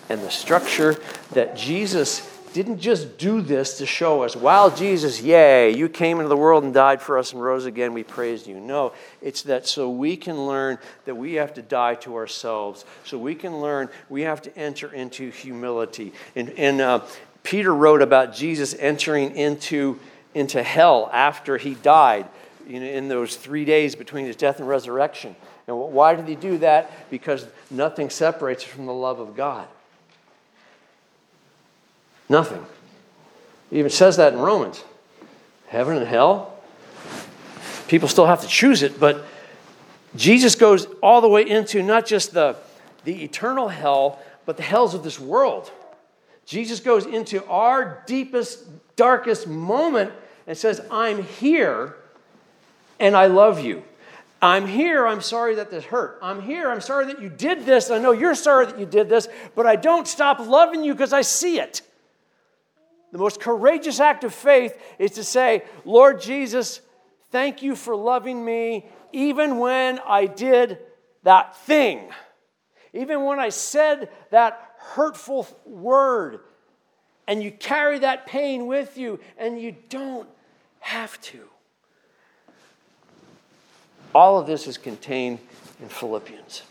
and 0.09 0.23
the 0.23 0.31
structure 0.31 0.97
that 1.33 1.57
Jesus 1.57 2.33
didn't 2.53 2.79
just 2.79 3.19
do 3.19 3.43
this 3.43 3.77
to 3.79 3.85
show 3.85 4.23
us, 4.23 4.35
wow, 4.35 4.71
Jesus, 4.71 5.21
yay, 5.21 5.77
you 5.77 5.91
came 5.91 6.21
into 6.21 6.31
the 6.31 6.37
world 6.37 6.65
and 6.65 6.73
died 6.73 7.03
for 7.03 7.19
us 7.19 7.35
and 7.35 7.43
rose 7.43 7.67
again, 7.67 7.93
we 7.93 8.03
praise 8.03 8.47
you. 8.47 8.59
No, 8.59 8.95
it's 9.21 9.43
that 9.43 9.67
so 9.67 9.91
we 9.91 10.17
can 10.17 10.47
learn 10.47 10.79
that 11.05 11.17
we 11.17 11.35
have 11.35 11.53
to 11.55 11.63
die 11.63 11.97
to 11.97 12.17
ourselves, 12.17 12.87
so 13.05 13.19
we 13.19 13.35
can 13.35 13.61
learn 13.61 13.91
we 14.09 14.23
have 14.23 14.41
to 14.41 14.57
enter 14.57 14.91
into 14.91 15.31
humility. 15.31 16.15
And, 16.35 16.49
and 16.51 16.81
uh, 16.81 17.01
Peter 17.43 17.75
wrote 17.75 18.01
about 18.01 18.35
Jesus 18.35 18.75
entering 18.79 19.37
into, 19.37 20.01
into 20.35 20.63
hell 20.63 21.11
after 21.13 21.59
he 21.59 21.75
died 21.75 22.27
you 22.67 22.81
know, 22.81 22.87
in 22.87 23.09
those 23.09 23.37
three 23.37 23.67
days 23.67 23.95
between 23.95 24.25
his 24.25 24.35
death 24.35 24.61
and 24.61 24.69
resurrection. 24.69 25.37
And 25.67 25.77
why 25.77 26.15
did 26.15 26.29
he 26.29 26.37
do 26.37 26.59
that? 26.59 27.11
Because 27.11 27.47
nothing 27.71 28.11
separates 28.11 28.65
us 28.65 28.71
from 28.71 28.87
the 28.87 28.95
love 28.95 29.19
of 29.19 29.37
God. 29.37 29.67
Nothing. 32.29 32.65
He 33.71 33.79
even 33.79 33.91
says 33.91 34.17
that 34.17 34.33
in 34.33 34.39
Romans. 34.39 34.83
Heaven 35.69 35.97
and 35.97 36.07
hell. 36.07 36.55
People 37.89 38.09
still 38.09 38.27
have 38.27 38.43
to 38.43 38.49
choose 38.49 38.83
it, 38.83 38.99
but 38.99 39.25
Jesus 40.17 40.55
goes 40.55 40.87
all 41.03 41.21
the 41.21 41.29
way 41.29 41.49
into 41.49 41.83
not 41.83 42.07
just 42.07 42.33
the, 42.33 42.57
the 43.05 43.23
eternal 43.25 43.69
hell, 43.69 44.21
but 44.45 44.57
the 44.57 44.63
hells 44.63 44.95
of 44.95 45.03
this 45.05 45.21
world. 45.21 45.71
Jesus 46.47 46.81
goes 46.81 47.07
into 47.07 47.45
our 47.47 48.03
deepest, 48.07 48.65
darkest 48.95 49.47
moment 49.47 50.13
and 50.47 50.57
says, 50.57 50.81
I'm 50.91 51.25
here 51.25 51.97
and 52.99 53.17
I 53.17 53.27
love 53.27 53.61
you. 53.65 53.83
I'm 54.43 54.67
here, 54.67 55.07
I'm 55.07 55.23
sorry 55.23 55.55
that 55.57 55.71
this 55.71 55.85
hurt. 55.85 56.19
I'm 56.23 56.43
here, 56.43 56.71
I'm 56.71 56.81
sorry 56.81 57.07
that 57.07 57.23
you 57.23 57.29
did 57.29 57.65
this. 57.65 57.91
I 57.91 57.99
know 57.99 58.13
you're 58.13 58.35
sorry 58.35 58.67
that 58.67 58.79
you 58.79 58.87
did 58.87 59.09
this, 59.09 59.29
but 59.55 59.67
I 59.67 59.77
don't 59.77 60.07
stop 60.07 60.39
loving 60.41 60.85
you 60.85 60.93
because 60.93 61.13
I 61.13 61.23
see 61.23 61.59
it. 61.59 61.83
The 63.13 63.19
most 63.19 63.41
courageous 63.41 63.99
act 63.99 64.25
of 64.25 64.35
faith 64.35 64.79
is 64.99 65.13
to 65.13 65.25
say, 65.25 65.65
Lord 65.85 66.21
Jesus, 66.21 66.81
thank 67.31 67.63
you 67.63 67.75
for 67.75 67.97
loving 67.97 68.45
me 68.45 68.87
even 69.13 69.59
when 69.59 70.01
I 70.07 70.27
did 70.27 70.79
that 71.23 71.57
thing. 71.57 72.11
even 72.97 73.25
when 73.25 73.39
I 73.39 73.51
said 73.51 74.09
that 74.31 74.75
hurtful 74.79 75.47
word, 75.65 76.41
and 77.29 77.43
you 77.43 77.51
carry 77.51 77.99
that 78.01 78.27
pain 78.27 78.67
with 78.67 78.97
you, 78.97 79.21
and 79.37 79.61
you 79.61 79.77
don't 79.89 80.29
have 80.81 81.21
to. 81.23 81.49
All 84.17 84.39
of 84.39 84.47
this 84.47 84.67
is 84.67 84.79
contained 84.79 85.41
in 85.79 85.91
Philippians. 85.91 86.63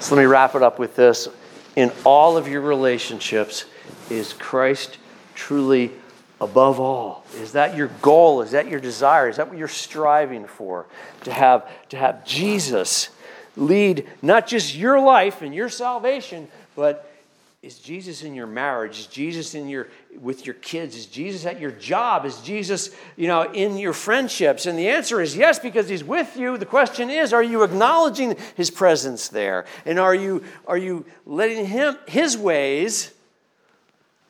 So 0.00 0.14
let 0.14 0.22
me 0.22 0.24
wrap 0.24 0.54
it 0.54 0.62
up 0.62 0.78
with 0.78 0.96
this. 0.96 1.28
In 1.76 1.92
all 2.06 2.38
of 2.38 2.48
your 2.48 2.62
relationships, 2.62 3.66
is 4.08 4.32
Christ 4.32 4.96
truly 5.34 5.92
above 6.40 6.80
all? 6.80 7.26
Is 7.34 7.52
that 7.52 7.76
your 7.76 7.88
goal? 8.00 8.40
Is 8.40 8.52
that 8.52 8.66
your 8.66 8.80
desire? 8.80 9.28
Is 9.28 9.36
that 9.36 9.50
what 9.50 9.58
you're 9.58 9.68
striving 9.68 10.46
for? 10.46 10.86
To 11.24 11.32
have, 11.34 11.68
to 11.90 11.98
have 11.98 12.24
Jesus 12.24 13.10
lead 13.54 14.08
not 14.22 14.46
just 14.46 14.74
your 14.74 14.98
life 15.00 15.42
and 15.42 15.54
your 15.54 15.68
salvation, 15.68 16.48
but 16.74 17.12
is 17.60 17.78
Jesus 17.78 18.22
in 18.22 18.34
your 18.34 18.46
marriage? 18.46 19.00
Is 19.00 19.06
Jesus 19.06 19.54
in 19.54 19.68
your 19.68 19.88
with 20.20 20.46
your 20.46 20.54
kids? 20.54 20.96
Is 20.96 21.06
Jesus 21.06 21.46
at 21.46 21.60
your 21.60 21.70
job? 21.70 22.24
Is 22.24 22.40
Jesus, 22.40 22.90
you 23.16 23.28
know, 23.28 23.52
in 23.52 23.76
your 23.76 23.92
friendships? 23.92 24.66
And 24.66 24.78
the 24.78 24.88
answer 24.88 25.20
is 25.20 25.36
yes, 25.36 25.58
because 25.58 25.88
he's 25.88 26.04
with 26.04 26.36
you. 26.36 26.56
The 26.58 26.66
question 26.66 27.10
is, 27.10 27.32
are 27.32 27.42
you 27.42 27.62
acknowledging 27.62 28.36
his 28.56 28.70
presence 28.70 29.28
there? 29.28 29.64
And 29.84 29.98
are 29.98 30.14
you 30.14 30.44
are 30.66 30.78
you 30.78 31.04
letting 31.26 31.66
him 31.66 31.96
his 32.06 32.36
ways 32.36 33.12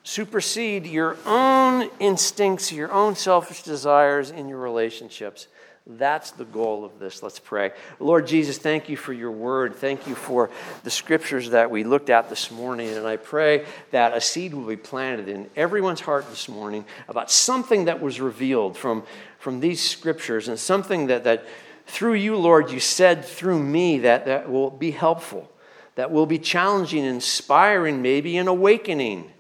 supersede 0.04 0.86
your 0.86 1.16
own 1.26 1.90
instincts, 2.00 2.72
your 2.72 2.92
own 2.92 3.14
selfish 3.14 3.62
desires 3.62 4.30
in 4.30 4.48
your 4.48 4.58
relationships? 4.58 5.46
That's 5.86 6.30
the 6.30 6.44
goal 6.44 6.84
of 6.84 7.00
this. 7.00 7.24
Let's 7.24 7.40
pray. 7.40 7.72
Lord 7.98 8.28
Jesus, 8.28 8.56
thank 8.56 8.88
you 8.88 8.96
for 8.96 9.12
your 9.12 9.32
word. 9.32 9.74
Thank 9.74 10.06
you 10.06 10.14
for 10.14 10.48
the 10.84 10.90
scriptures 10.90 11.50
that 11.50 11.72
we 11.72 11.82
looked 11.82 12.08
at 12.08 12.28
this 12.28 12.52
morning. 12.52 12.90
And 12.90 13.04
I 13.04 13.16
pray 13.16 13.66
that 13.90 14.16
a 14.16 14.20
seed 14.20 14.54
will 14.54 14.66
be 14.66 14.76
planted 14.76 15.28
in 15.28 15.50
everyone's 15.56 16.00
heart 16.00 16.30
this 16.30 16.48
morning 16.48 16.84
about 17.08 17.32
something 17.32 17.86
that 17.86 18.00
was 18.00 18.20
revealed 18.20 18.76
from, 18.76 19.02
from 19.38 19.58
these 19.58 19.80
scriptures 19.80 20.46
and 20.46 20.56
something 20.56 21.08
that, 21.08 21.24
that 21.24 21.44
through 21.86 22.14
you, 22.14 22.36
Lord, 22.36 22.70
you 22.70 22.78
said 22.78 23.24
through 23.24 23.60
me 23.60 23.98
that, 24.00 24.26
that 24.26 24.48
will 24.48 24.70
be 24.70 24.92
helpful, 24.92 25.50
that 25.96 26.12
will 26.12 26.26
be 26.26 26.38
challenging, 26.38 27.04
inspiring, 27.04 28.02
maybe 28.02 28.36
an 28.36 28.46
awakening. 28.46 29.30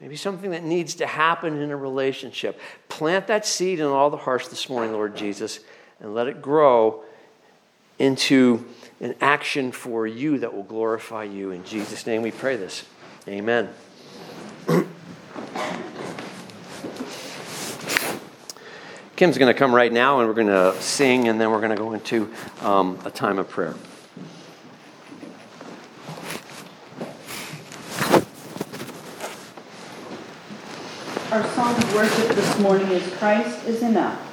Maybe 0.00 0.16
something 0.16 0.52
that 0.52 0.64
needs 0.64 0.94
to 0.94 1.06
happen 1.06 1.60
in 1.60 1.70
a 1.70 1.76
relationship. 1.76 2.58
Plant 2.88 3.26
that 3.26 3.44
seed 3.44 3.80
in 3.80 3.86
all 3.86 4.08
the 4.08 4.16
hearts 4.16 4.48
this 4.48 4.70
morning, 4.70 4.92
Lord 4.94 5.14
Jesus 5.14 5.60
and 6.00 6.14
let 6.14 6.26
it 6.26 6.40
grow 6.42 7.02
into 7.98 8.64
an 9.00 9.14
action 9.20 9.72
for 9.72 10.06
you 10.06 10.38
that 10.38 10.54
will 10.54 10.62
glorify 10.62 11.24
you. 11.24 11.50
In 11.50 11.64
Jesus' 11.64 12.06
name 12.06 12.22
we 12.22 12.30
pray 12.30 12.56
this. 12.56 12.84
Amen. 13.28 13.68
Kim's 19.16 19.36
going 19.36 19.52
to 19.52 19.58
come 19.58 19.74
right 19.74 19.92
now 19.92 20.20
and 20.20 20.28
we're 20.28 20.34
going 20.34 20.46
to 20.46 20.74
sing 20.80 21.28
and 21.28 21.38
then 21.38 21.50
we're 21.50 21.60
going 21.60 21.70
to 21.70 21.76
go 21.76 21.92
into 21.92 22.32
um, 22.62 22.98
a 23.04 23.10
time 23.10 23.38
of 23.38 23.48
prayer. 23.50 23.74
Our 31.30 31.46
song 31.50 31.76
of 31.76 31.94
worship 31.94 32.34
this 32.34 32.58
morning 32.58 32.88
is 32.88 33.06
Christ 33.14 33.66
is 33.66 33.82
Enough. 33.82 34.29